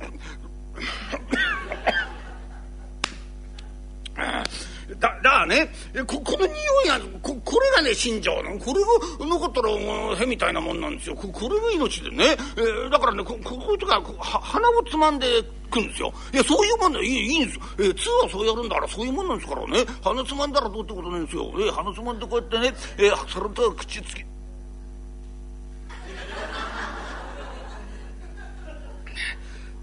[5.03, 5.69] だだからね
[6.07, 8.79] ここの匂いがここれがね死んじゃうのこれ
[9.19, 11.15] がなかったらへみたいなもんなんですよ。
[11.15, 15.27] ここれが命でね、えー、だからねここういう時は鼻をつまんで
[15.69, 16.13] くんですよ。
[16.33, 19.83] いやそういうもんはいいいいんですよ、えー、通はそうやるんだからそういうもんなんですからね。
[20.01, 24.23] 鼻つまんだらどうってことないんですよ、えー、鼻つまんでこうやってね、えー、それと口つき。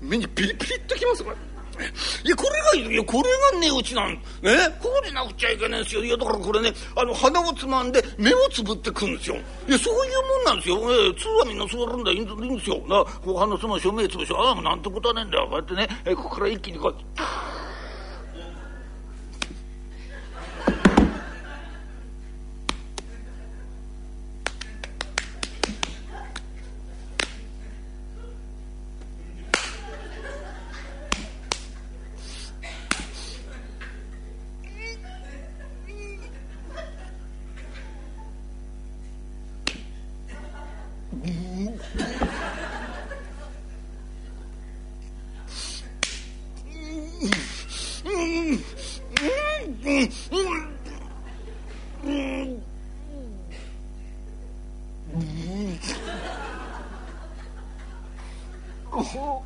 [0.00, 1.49] 目にピリピリっときますこれ。
[2.24, 4.20] いやこれがいやこれが値打ちなんね。
[4.80, 6.04] こうでなくちゃいけないんですよ。
[6.04, 9.36] いやだからこれねあの鼻をつまんで目をつぶってくんですよ。
[9.68, 12.10] いやそういうもんなんですよ、えー、通はみんな座るんだ。
[12.10, 12.76] いいんですよ。
[12.88, 15.46] なこう鼻つましょ目つぶしょああなんてことはねえんだよ。
[15.48, 16.94] こうやってね、えー、ここから一気にこう
[58.90, 59.42] 難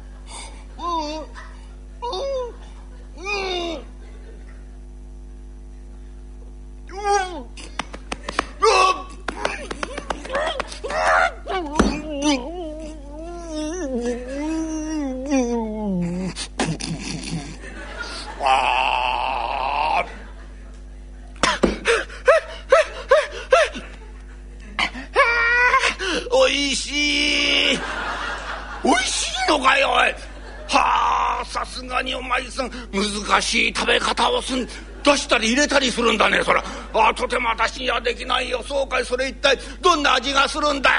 [33.55, 36.65] しい食べ方をすん出したり入れたりするんだねそら。
[36.95, 38.63] あとても私にはできないよ。
[38.67, 40.91] そうかいそれ一体どんな味がするんだ？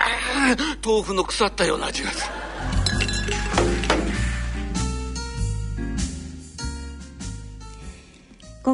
[0.86, 2.35] 豆腐の腐ったような味がする。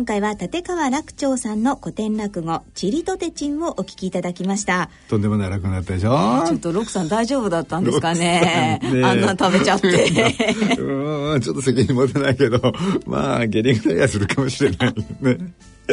[0.02, 4.90] 今回は立川楽長さんの古典落語「チリとてちん」をお聞きいただきました。
[5.10, 6.44] とんでもない落語だったでしょ？
[6.48, 8.80] ちょっとロクさん大丈夫だったんですかね。
[8.82, 9.88] ねあんな食べちゃって。
[10.82, 12.74] うんちょっと責任持てないけど。
[13.06, 15.38] まあ下痢ぐらいはするかもしれないね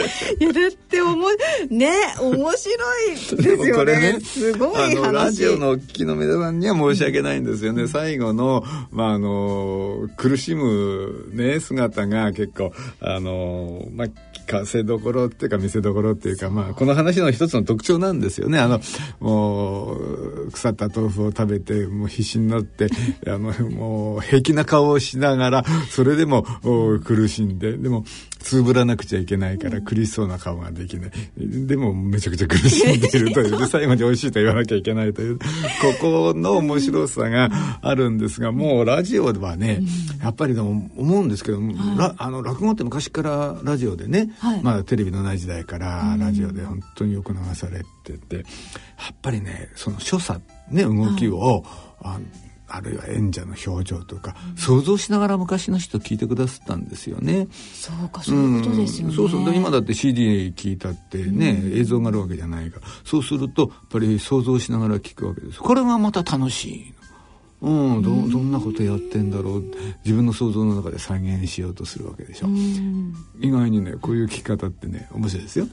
[0.40, 1.74] やるって思う。
[1.74, 4.12] ね面白いですよね。
[4.14, 5.12] ねすごい話。
[5.12, 7.86] ラジオのお聞きの皆さんには申し訳ないんですよね。
[7.88, 18.58] 最後の,、まあ、あの苦しむ、ね、姿が結構あの、まあ、聞かせどころっていうか見せどころっていうか、まあ、この話の一つの特徴なんですよね。
[18.58, 18.80] あの
[19.20, 22.88] もう腐った豆腐を食べてもう必死になって
[23.26, 26.44] あのもう平気な顔をしながらそれでも
[27.04, 27.76] 苦しんで。
[27.76, 28.04] でも
[28.38, 31.10] つぶらなくちゃいけないから苦しそうな顔ができない。
[31.36, 33.56] でもめちゃくちゃ苦しんでいるという。
[33.58, 35.38] で最後に美味しいと言わなきゃいけないという。
[35.38, 35.44] こ
[36.00, 39.82] この面白さがあるんですがもうラジオではね
[40.22, 41.60] やっぱりでも思うんですけど、
[41.96, 44.62] らあの落語って昔からラジオでね、はい。
[44.62, 48.44] まあテレビのない時代からラジオで本当によく流されててやっ
[49.20, 51.64] ぱりねその所作ね動きを、
[52.00, 52.18] あ
[52.68, 57.48] あるいは演者の表情とか、想像しながら昔の人聞いてくださったんですよね。
[57.74, 59.16] そうかそういうことですよね、うん。
[59.16, 59.44] そうそう。
[59.50, 62.86] で今だって CD 聞いたってね、映像があるわけじゃないから。
[63.04, 65.60] そうするとやっぱり想像しながら聞くわけです。
[65.60, 66.94] これがまた楽しい
[67.62, 67.96] の。
[67.96, 68.02] うん。
[68.02, 69.64] どどんなことやってんだろう。
[70.04, 72.48] 自分の想像の中で再現しようとするわけでしょ。
[73.40, 75.66] 意外にねこういう聞き方ってね面白いですよ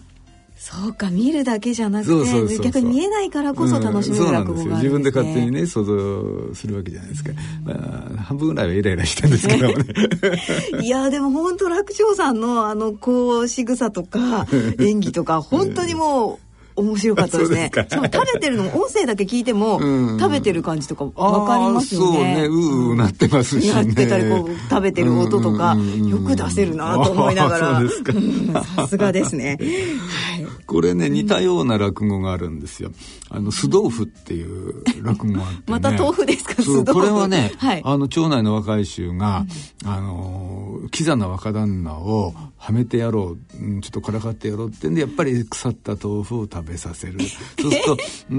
[0.58, 7.32] そうか見るだけじゃなくて逆に見えないからこそ楽しめる落語がある自分で勝手にね想像するわけじゃないですか、
[7.64, 7.74] ま
[8.18, 9.86] あ、半分ぐらいはイライラしてるんですけどもね。
[10.82, 14.48] いやでも本当楽勝さんのあのこう仕草とか
[14.80, 16.45] 演技とか本当にもう
[16.76, 17.72] 面白かったですね。
[17.74, 17.96] そうですか。
[17.96, 20.20] その食べてるのも音声だけ聞いても、うん。
[20.20, 22.18] 食べてる感じとかわかりますよね。
[22.18, 22.46] そうね。
[22.48, 23.74] ううなってますしね。
[23.74, 25.76] やってたりこう食べてる音とか、
[26.08, 27.78] よく出せるなと思いながら。
[27.78, 28.14] あーそうですか。
[28.16, 29.58] うんさすがですね。
[29.60, 30.46] はい。
[30.66, 32.92] これね似たような落語があるんですよ。
[33.30, 36.62] あの酢豆腐っていう落語があって、ね、また豆腐ですか？
[36.62, 37.82] 酢豆腐これはね、はい。
[37.86, 39.46] あの町内の若い衆が、
[39.86, 40.55] あの
[40.92, 47.20] キザな若旦那をはめてやろう、うんちょっとからかってやろうってんでやっぱり腐った豆腐を食べさせる。
[47.62, 48.38] そうするとうー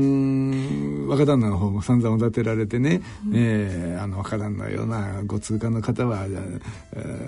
[1.05, 3.01] ん若旦那の方も散々おだてられてね、
[3.32, 6.61] えーあの若旦那のようなご通過の方は、え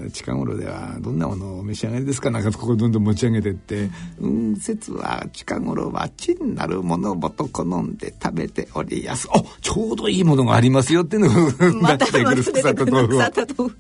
[0.06, 2.30] ー近頃ではどんなものをお召し上がりですか？
[2.30, 3.90] なんかここどんどん持ち上げてって
[4.20, 12.42] 「うん説は近頃はちんなるものもと好んで食べておりやす」おちょうどいいものがありますよっていうのをま 出したてくる。
[12.42, 13.76] 腐った豆腐を腐った豆腐。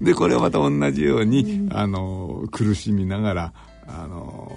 [0.00, 3.52] でこれはまた同じように、あの苦しみながら
[3.86, 4.50] あの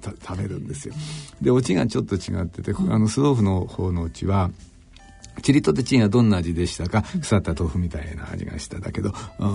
[0.00, 0.94] た食べるんですよ。
[1.40, 4.50] でオチがちょっと違ってて、あの酢豆腐の方のオチは
[5.42, 7.02] チリとてチンはどんな味でしたか？
[7.02, 9.46] 腐った豆腐みたいな味がしただけどう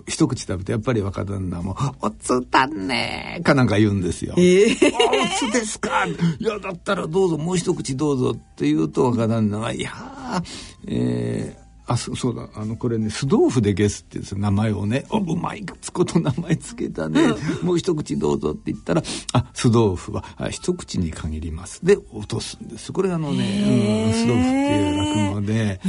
[0.00, 4.34] ん一口食べてやっぱり若旦那も「おつだね」かなんか言うんですよ。
[4.36, 6.06] ええおつですか？
[6.06, 10.42] いやだったらどうぞもう一口どうぞって言うと若旦那が「いやー
[10.88, 12.48] えーあそそうだ。
[12.54, 17.20] あのこれね酢豆腐でゲスって言うんですよ名前をね「おうまいこと名前つけたね、
[17.62, 22.92] もう一口どうぞ」って言ったら「あ酢豆腐はあ一口に限ります」で落とすんです。
[22.92, 25.80] これあのね、うん、酢豆腐っていう落語で、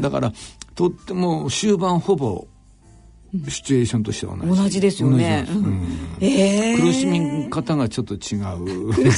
[0.00, 0.32] だから
[0.74, 2.48] とっても終盤ほぼ
[3.48, 5.02] シチュエーションとしては同じ同じです。
[5.02, 5.46] よね
[6.80, 8.20] 苦しみ方がちょっと違う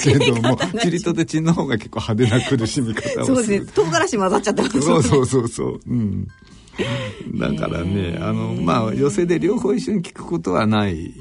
[0.03, 1.13] けどもチリと。
[1.13, 3.25] てチンの方が結構派手な苦しみ方をする。
[3.27, 3.65] そうです。
[3.65, 3.73] ね。
[3.75, 5.81] 唐辛子混ざっちゃってますそうそうそうそう。
[5.87, 6.29] うん。
[7.39, 11.15] だからねあのまあ寄席で両方一緒に聞くことはない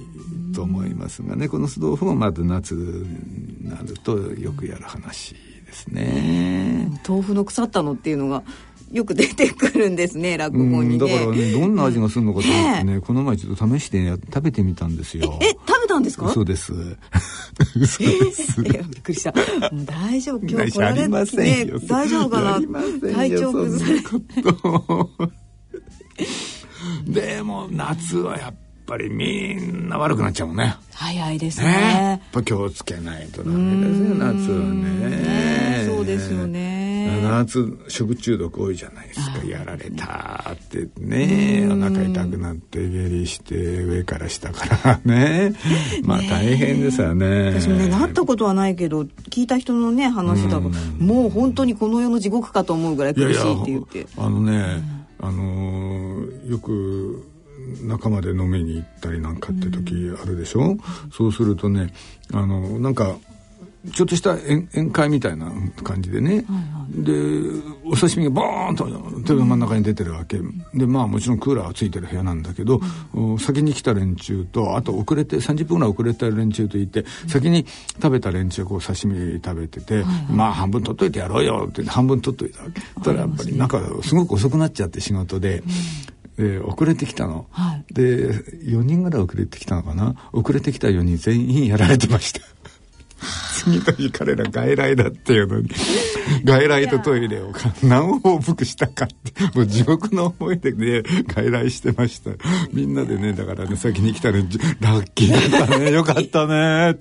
[0.54, 5.34] と思いますがねこの酢豆腐もまず夏になるとよくやる話
[5.66, 7.02] ですね。
[7.08, 8.43] 豆腐の腐ったのっていうのが
[8.92, 10.94] よく出てくるんですね落語にね。
[10.96, 15.38] うんだからねどんな味がするのかと思ってねねこの前ちょっと試してね食べてみたんですよ。
[15.42, 16.30] え食べたんですか？
[16.30, 16.72] そうです。
[17.76, 18.62] 嘘です。
[18.66, 19.34] えびっくりした。
[19.86, 21.08] 大丈夫 今日来られ。
[21.08, 21.26] ね
[21.88, 22.60] 大丈夫かな？
[23.14, 24.00] 体調崩され。
[27.12, 28.54] でも夏はやっ
[28.86, 30.76] ぱりみんな悪くなっちゃうもんね。
[30.94, 31.66] 早いですね。
[31.68, 32.32] やねっ。
[32.32, 35.86] ぱ気をつけないとダメですよ夏はね。
[35.88, 36.74] そうですよね。
[37.30, 39.45] 夏食中毒多いじゃないですか。
[39.45, 41.67] やられたってね。
[41.71, 45.53] お腹痛くなって下痢して上から下からね。
[46.03, 47.53] まあ大変ですよね。
[47.59, 54.07] 私もねなったことはないけど聞いた人のね話だともう本当にこの世の地獄かと思うぐらい苦しいって言って。
[54.17, 54.82] あのね、
[55.19, 57.26] あのーよく
[57.82, 60.78] 仲間で飲みに行ったりなんかって時あるでしょ、
[61.11, 61.93] そうするとね
[62.34, 63.15] あのなんか
[63.94, 65.52] ちょっとした宴宴会みたいな
[65.84, 66.46] 感じでね、
[66.90, 67.12] で
[67.86, 70.40] お刺身がボーンとテーブル真ん中に出てるわけ。
[70.74, 72.82] でまあもちろんクーラーはついてる部屋なんだけど、
[73.14, 77.66] お先に来た連中とあと遅れて30分ぐらい遅れた連中といて先に
[78.02, 82.82] 食べた連中がこう刺身食べてて、まあ半分取っといてやろうよって半分取っといたわけ。
[82.82, 85.64] そしたらやっぱりなんかすごく遅くなっちゃって仕事で。
[86.38, 87.94] で遅れてきたの、はい。
[87.94, 90.16] で4人ぐらい遅れてきたのかな。
[90.34, 92.42] 遅れてきた4人全員やられてました
[93.66, 95.70] 次の日彼ら外来だっていうのに
[96.43, 97.51] 外来とトイレを
[97.84, 99.57] 何往復したかって。
[99.57, 102.32] もう地獄の思いでね外来してました。
[102.72, 105.91] みんなでねだからね先に来たらラッキーだったね。
[105.91, 106.97] よかったね。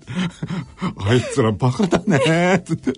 [0.98, 2.62] あいつらバカだね。
[2.64, 2.92] つって。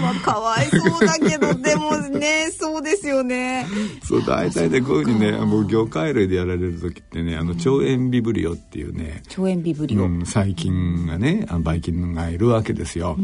[0.00, 3.66] まあかわいそうだけどでもねそうですよね。
[4.02, 13.16] そう大体ねこういうふうにねもう魚介類でやられる時ってねあの腸炎ビブリオっていうね、腸炎ビブリオ、うん、細菌がねばい菌がいるわけですよ、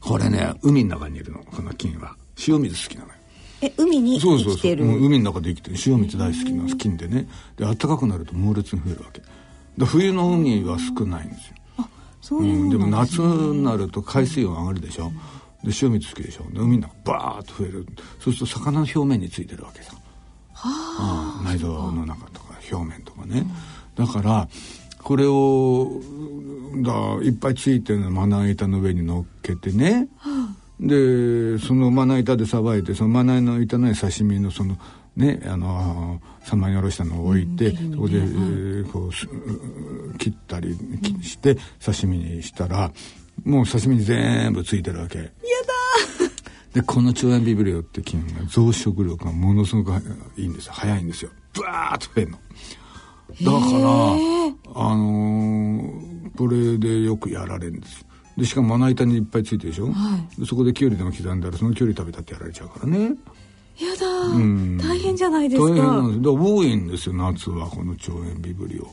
[0.00, 2.14] これね海の中にいるのこの菌は。
[2.46, 3.14] 塩水好きなのよ。
[3.62, 4.84] え海にそうそうそう、生きてる？
[4.84, 5.76] うん海の中で生きてる。
[5.86, 7.26] 塩水大好きな菌でね。
[7.56, 9.22] で暖かくなると猛烈に増えるわけ。
[9.78, 11.55] で冬の海は少ないんですよ
[12.20, 15.12] そういううん、でも夏になると海水温上がるでしょ、
[15.62, 16.50] で塩水好きでしょ。
[16.50, 17.86] で海の中バーッと増える。
[18.20, 19.94] そうすると魚の表面についてるわけさ、
[21.40, 21.44] うん。
[21.44, 23.46] 内臓の中とか表面とかね、
[23.94, 24.48] だから
[25.02, 26.00] これを
[26.82, 26.92] だ
[27.24, 30.08] いっぱいついてるのまな板の上に乗っけてね、
[30.80, 34.76] でそのまな板でさばいてそのまな板の刺身のその
[35.16, 39.26] ねあの三枚におろしたのを置いて、そこで、えーこうす
[40.18, 42.92] 切ったりきして刺身にしたら
[43.44, 45.18] もう刺身に全部ついてるわけ。
[45.18, 45.30] やだ
[46.74, 50.02] でこの腸炎ビブリオって菌が増殖力がものすごく
[50.36, 50.66] いいんです。
[50.66, 51.30] よ早いんですよ。
[51.54, 52.38] ブワーッと増えるの。
[52.38, 52.40] だ
[53.44, 53.72] か
[54.74, 58.06] らあのーこれでよくやられるんですよ。
[58.36, 59.88] でしかもまな板にいっぱいついてるでしょ、
[60.38, 63.14] でそこできゅうりでも刻んだらそのきゅうり食べたってやられちゃうからね
[63.84, 64.78] やだ、ん。
[64.78, 68.88] 大変じゃないです大変なかんです多いんですよ夏はこの腸炎ビブリオ。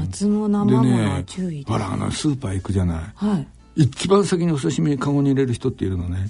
[0.00, 1.72] 夏の生でもの注意です。
[1.72, 3.12] ほらあのスーパー行くじゃない。
[3.14, 3.46] はい。
[3.76, 6.28] 一番先にお刺身にカゴに入れる人っているのね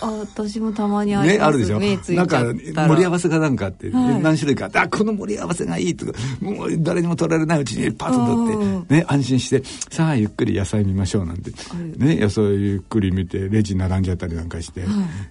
[0.00, 1.78] あ私もたまにありねあるでしょ？
[1.78, 4.22] 目なんか盛り合わせがなんかあって、はい。
[4.22, 4.66] 何種類か。
[4.66, 11.50] あってあこの盛り合わせがいいとかもう誰にも取られないうちにパッと取って、ね、安心してさあゆっくり野菜見ましょうなんて、
[11.96, 14.82] ね、野菜ゆっくり見てレジ並んじゃったりなんかして、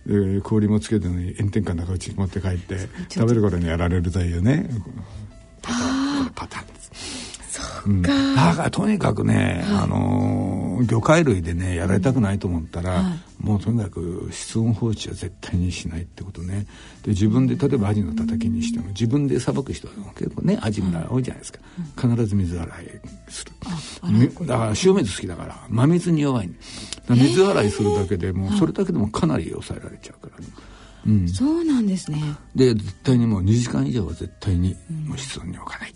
[0.05, 2.77] で氷もつけてのに炎天下の中うちに持って帰って
[3.09, 4.69] 食べる頃にやられるというね。
[5.61, 6.21] パター。
[6.23, 6.67] ンパターン。
[6.67, 6.82] です。
[7.85, 8.01] うん。
[8.01, 8.09] だ
[8.55, 13.03] からとにかくね、あのー魚介類でねやられたくないと思ったら、
[13.39, 16.65] もうとにかく室温放置は絶対にしないってことね。
[17.03, 21.03] で自分で例えばアジのたたきにしても自分でさばく人は結構ねアジぐらい。
[21.09, 21.59] 多いじゃないですか、
[21.95, 23.51] 必ず水洗いする。
[24.09, 26.53] みだから塩水好きだから真水に弱い、ね、
[27.09, 30.47] 水洗いするだけでもうそれだけでもかなり抑えられちゃうからね、
[31.07, 32.21] うん、そうなんですね。
[32.55, 34.75] で絶対にもう2時間以上は絶対に
[35.05, 35.93] もう室温に置かない、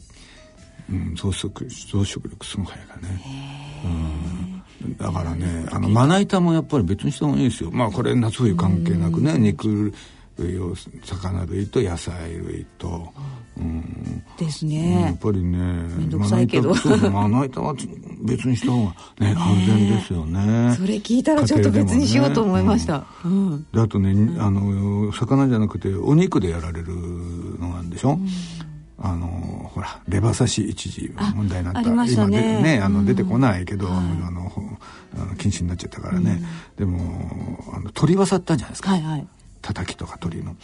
[0.90, 1.52] うん、増殖
[1.92, 3.22] 増殖力すごい早いからね、
[4.84, 7.72] うん、だからねあのまな板もやっぱり別にした方がいいですよ。
[7.72, 9.94] まあこれ夏冬関係なくね肉
[10.38, 10.74] 類を
[11.04, 13.12] 魚類と野菜類と、
[13.58, 16.76] うん、ですやねっ、ぱりねんどくさいけど。
[17.12, 17.74] まな板は
[18.22, 20.76] 別にした方がね安全ですよね。
[20.76, 23.68] それ聞いたらちょっと別にしようと思いました、うん。
[23.74, 26.94] であとね、あの魚じゃなくてお肉でやられる
[27.60, 28.20] のがあるんでしょ、
[29.00, 31.90] あのほらレバ刺し一時問題になった。
[31.90, 32.12] ね。
[32.12, 33.06] 今でねあのうん。
[33.06, 34.62] 出てこないけど、あのほ
[35.16, 36.42] あの禁止になっちゃったからね、
[36.78, 39.28] でもあの鶏わさったんじゃないですか、はいはい。
[39.62, 40.56] 叩きとか鶏の。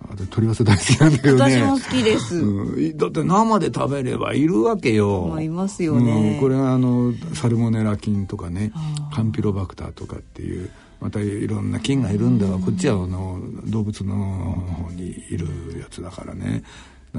[0.00, 1.60] あで鶏わさ大好きなんだけどね。
[1.60, 5.26] 私も好きです、うん、だって生で食べればいるわけよ。
[5.26, 6.34] まあいますよね。
[6.34, 6.40] うん。
[6.40, 8.70] これはあのサルモネラ菌とかね
[9.12, 10.70] カンピロバクターとかっていう
[11.00, 15.46] またいろんな菌がいるんだわ、こっちはあの動物の方にいる
[15.80, 16.62] やつだからね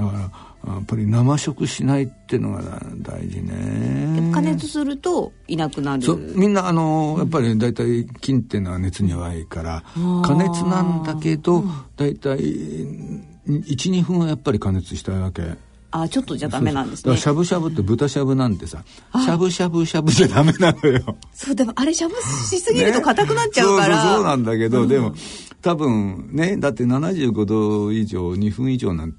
[0.00, 0.20] だから
[0.72, 2.62] やっぱり生食しないっていうのが
[2.98, 4.30] 大事ね。
[4.32, 6.02] 加熱するといなくなる。
[6.02, 9.82] そうみんなあのやっぱり大体菌っていうのは熱に弱いから
[10.24, 11.64] 加熱なんだけど
[11.96, 12.38] 大体
[13.46, 15.42] 12分はやっぱり加熱したいわけ。
[15.92, 17.16] あちょっとじゃダメなんですね。
[17.16, 18.84] しゃぶしゃぶって豚しゃぶなんてさ
[19.24, 21.16] しゃぶしゃぶしゃぶじゃダメなのよ。
[21.32, 22.14] そうでもあれしゃぶ
[22.48, 25.14] しすぎると硬くなっちゃうから、ねそうそうそうなんだけど、でも
[25.62, 29.14] 多分ねだって75度以上2分以上なん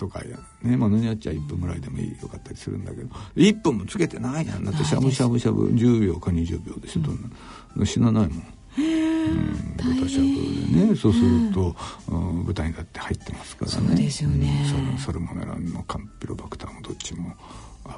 [0.00, 0.78] とかやね。
[0.78, 3.14] ものによっちゃ1分ぐらいでもいいよかったりするんだけど。
[3.36, 4.82] 1分もつけてないやんだって。
[4.82, 7.32] しゃぶしゃぶしゃぶ10秒か20秒でしょどん
[7.76, 8.44] な死なないもん。
[8.78, 10.96] うん、豚しゃぶでね。
[10.96, 11.76] そうすると、
[12.08, 13.88] うん豚にだって入ってますからね。
[13.88, 14.64] そうですよね。
[14.98, 17.34] サルモネラのカンピロバクターもどっちも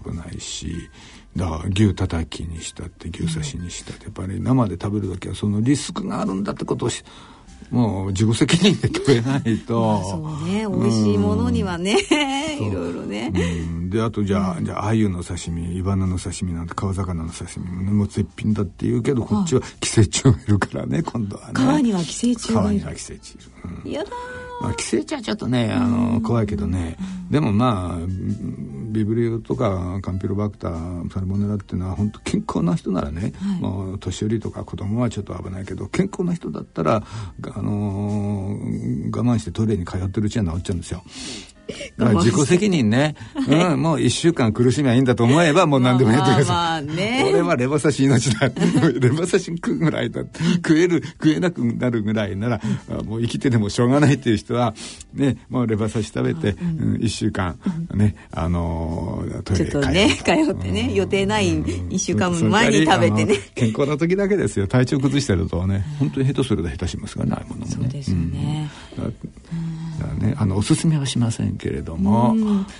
[0.04, 0.90] 危ないし。
[1.36, 7.04] だから牛たたきにしたって牛刺しにしたってやっぱり生で食べる時はそのリスクがあるんだってことをし
[7.70, 10.66] もう自己責任で食べないと、 そうね。
[10.68, 11.96] 美味しいものにはね、
[12.60, 13.38] いろいろね、う。
[13.38, 21.52] ん、であとじゃあ、じゃあ鮎の刺身イバナの刺身なんて川魚の刺身もねもう絶品だって言うけどこっちは寄生虫がいるからね今度はね。
[21.54, 22.54] 川には寄生虫がいる。
[22.54, 23.34] 川には寄生虫。
[23.34, 23.40] いる、
[23.84, 23.90] うん。
[23.90, 24.10] やだ
[24.62, 26.96] まあ、寄生虫はちょっとね、あの、怖いけどね、
[27.30, 28.06] でもまあ、
[28.92, 41.02] ビブリオとかカンピロバクター、サルモネラっていうのは本当健康な人ならね、もう年寄りとか子供はちょっと危ないけど、健康な人だったら、あのー我慢してトイレに通ってるうちは治っちゃうんですよ。
[41.96, 43.14] まあ、自己責任ね、
[43.48, 48.50] うん、もう一週間苦しみはいいんだと思えばもう何でもやってください、まあまあね、俺はレバ刺し命だ
[49.00, 50.22] レバ刺し食うぐらいだ。
[50.56, 52.60] 食える食えなくなるぐらいなら
[53.04, 54.74] もう生きててもしょうがないっていう人は
[55.14, 57.58] ねもうレバ刺し食べて、うん一週間
[57.94, 61.58] ねあのトイレちょっとね通ってね、予定ない
[61.90, 63.38] 一週間前に食べてね。
[63.54, 64.66] 健康な時だけですよ。
[64.66, 67.70] 体調崩してるとね本当に下手すると下手しますからないものもね。
[67.72, 69.14] そうですよね、うん、
[70.18, 72.34] ねあのおすすめはしませんけれども、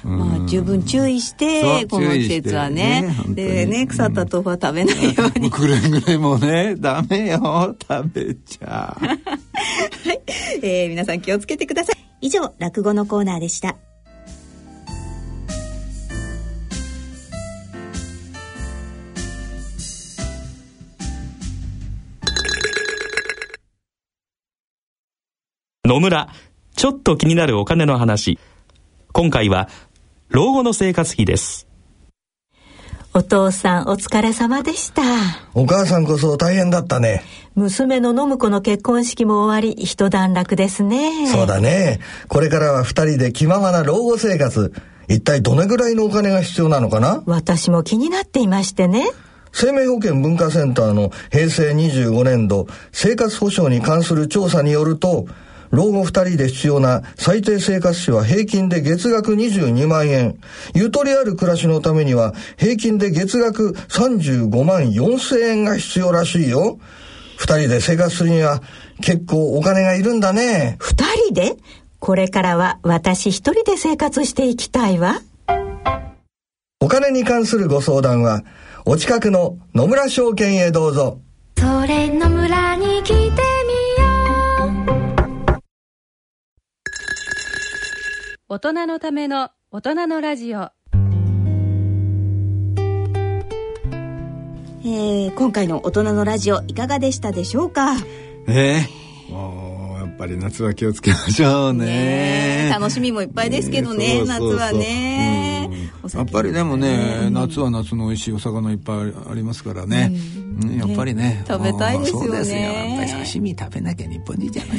[0.05, 3.15] まあ、十分注意してこの季節はね。
[3.27, 8.97] ねでね腐った豆腐は食べないように、くれぐれもねダメよ食べちゃ。
[8.99, 9.19] は
[10.13, 10.21] い、
[10.63, 11.97] えー、皆さん気をつけてください。
[12.21, 13.77] 以上落語のコーナーでした。
[25.85, 26.29] 野村、
[26.75, 28.39] ちょっと気になるお金の話。
[29.12, 29.68] 今回は、
[30.31, 31.68] 老後の生活費です。
[33.14, 35.03] お父さんお疲れ様でした。
[35.53, 37.23] お母さんこそ大変だったね。
[37.55, 41.27] 娘の信子の結婚式も終わり、一段落ですね。
[41.31, 42.01] そうだね。
[42.29, 44.73] これからは二人で気ままな老後生活。
[45.09, 47.23] 一体どれぐらいのお金が必要なのかな？
[47.27, 49.11] 私も気になっていましてね。
[49.53, 55.27] 生命保険文化センターの平成25年度生活保障に関する調査によると、
[55.73, 60.39] 老後二人で必要な最低生活費は平均で月額22万円。
[60.75, 66.79] ゆとりある暮らしのためには平均で月額35万4千円が必要らしいよ。
[67.39, 68.62] 二人で生活するには
[69.01, 70.77] 結構お金がいるんだね。
[70.79, 71.57] 二人で？
[71.99, 75.23] これからは私一人で生活していきたいわ。
[76.81, 78.43] お金に関するご相談は、
[78.85, 81.20] お近くの野村証券へどうぞ。
[81.57, 83.51] それ野村に来て
[88.53, 97.94] 大人のための大人のラジオ、えー、今回の大人のラジオいかがでしたでしょうか？
[100.23, 101.87] ぱり夏は気をつけましょうね。
[101.87, 105.68] ね楽しみもいっぱいですけどね、夏はね、
[106.14, 110.12] やっぱりでもね、夏は夏の美味しいお魚いっぱいありますからね、
[110.62, 111.45] うん、やっぱりね。
[111.49, 112.27] 食べたいですよね。
[112.27, 112.59] そうですよ。
[112.59, 114.79] やっぱり刺身食べなきゃ日本人じゃない。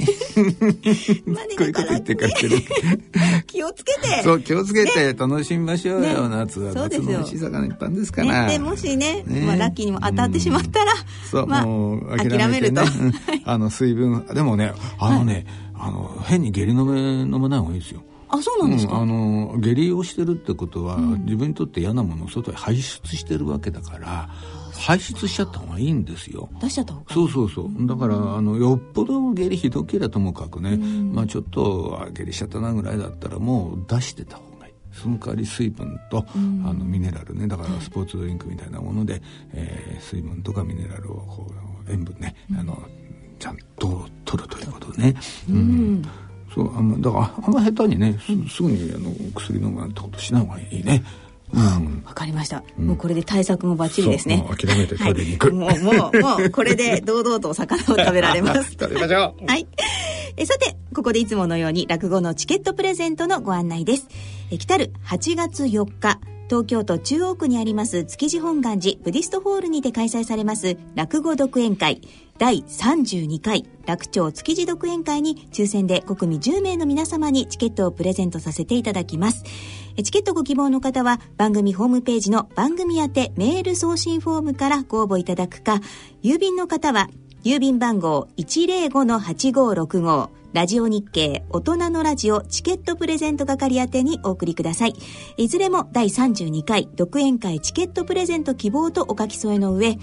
[1.26, 2.58] まあ、ね、こういうこと言ってかってる。
[3.48, 4.24] 気をつけて。
[4.24, 6.74] そう気をつけて楽しみましょうよ、ね、夏は。
[6.74, 10.94] 夏の美味しい魚いっぱいですから、ね、でもしねまあ、ラッキーにも当たってしまったら、
[11.30, 12.82] そう、まあ、もう諦めると、
[13.46, 18.02] あの水分でもねあのね、はい、あの変に下痢飲め飲まない方がいいですよ。
[18.30, 24.28] あそうなんですか、うん、あの下痢をしてるってことは、うん、自分にとって嫌なものを外へ排出してるわけだから
[24.74, 26.50] 排出しちゃった方がいいんですよ。
[26.60, 27.88] 出しちゃった方がそうそうそう。
[27.88, 34.74] だからあのよっぽど下痢ひどければともかくね、うん、まあちょっと下痢しちゃったなぐらいだったらもう出してた方がいい。
[34.92, 37.48] その代わり水分と、あのミネラルね。
[37.48, 39.22] だからスポーツドリンクみたいなもので、
[39.52, 42.82] えー、水分とかミネラルをこう塩分ね、あの
[43.44, 45.14] ちゃんと取るということね。
[45.50, 46.02] うん。
[46.56, 48.18] そうあんまだからあんま下手にね
[48.50, 51.04] すぐにあの薬飲むなんてことしない方がいいね。
[51.54, 54.46] わ、うん、かりました、うん、もうこれで対策もバッチリですね。
[54.48, 58.72] 諦めてトイレに行く、はい、もうもうもうこれで堂々とお魚を食べられます。
[58.80, 59.44] 食べましょう。
[59.46, 59.68] はい。
[60.38, 64.08] えさてここでいつものように落語のチケットプレゼントのご案内です。
[64.52, 66.20] え来たる8月4日
[66.50, 72.02] 東京都中央区にあります築地本願寺ブディストホールにて開催されます落語独演会
[72.38, 79.44] 第32回楽町築地独演会に抽選で5組10名の皆様にチケットをプレゼントさせていただきます。
[80.02, 85.80] チケットご希望の方は番組ホームページの番組宛てメール送信フォームからご応募いただくか、
[86.24, 87.10] 郵便の方は
[87.44, 94.93] 郵便番号105-8565ラジオ日経大人のラジオチケットプレゼント係宛てにお送りください。
[95.38, 99.97] いずれも第32回独演会チケットプレゼント希望とお書き添えの上、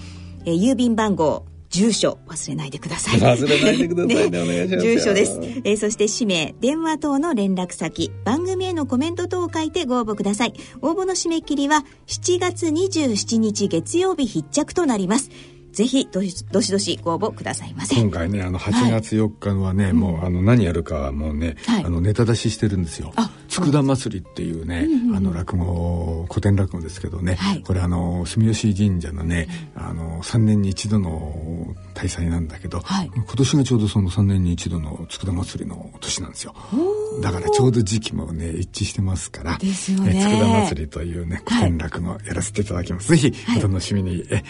[0.44, 3.20] え郵便番号住所忘れないでください。
[3.20, 4.30] 忘れないでくださいね。
[4.30, 4.86] ねお願いします。
[4.86, 5.40] 住所です。
[5.40, 10.54] えー、そして氏名、電話等の連絡先、番組へのコメント等を書いてご応募ください。
[10.82, 15.30] 応募の締め切りは7月27日月曜日必着となります。
[15.72, 17.96] ぜひどしどしどしご応募くださいませ。
[17.96, 23.12] 今回ねあの8月4日はね、はい、もうあの何やるかはもうね、あのネタ出ししてるんですよ。
[23.48, 36.54] 佃祭りっていうね、うんうん、あの落語古典落語ですけどね、はい、これあの住吉神社のね、あの3年に一度の大祭なんだけど、はい、今年がちょうどその3年に一度の佃祭りの年なんですよ。
[37.22, 40.12] だからちょうど時期もね一致してますからですよね。
[40.14, 44.42] 佃祭りというね古典落語やらせていただきます、はい、ぜひお楽しみに、え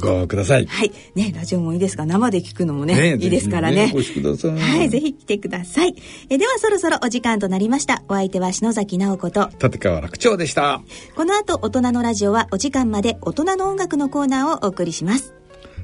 [0.00, 0.92] ご応募くださいはい。
[1.14, 3.90] ねラジオもいいですが生で聞くのもね、ね、いいですからね。
[3.94, 4.58] お越しください。
[4.58, 5.94] はいぜひ来てください。
[6.28, 8.02] えではそろそろお時間となりました。
[8.08, 10.82] お相相手は篠崎直子と立川楽長でした。
[11.14, 15.32] この後大人のラジオはお時間まで大人の音楽のコーナーをお送りします。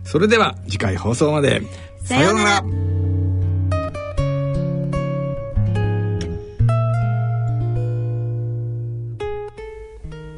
[0.03, 1.63] それでは次回放送まで。
[2.05, 2.65] さようなら。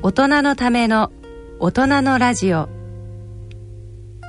[0.02, 1.10] 大人のための
[1.58, 2.68] 大人のラジオ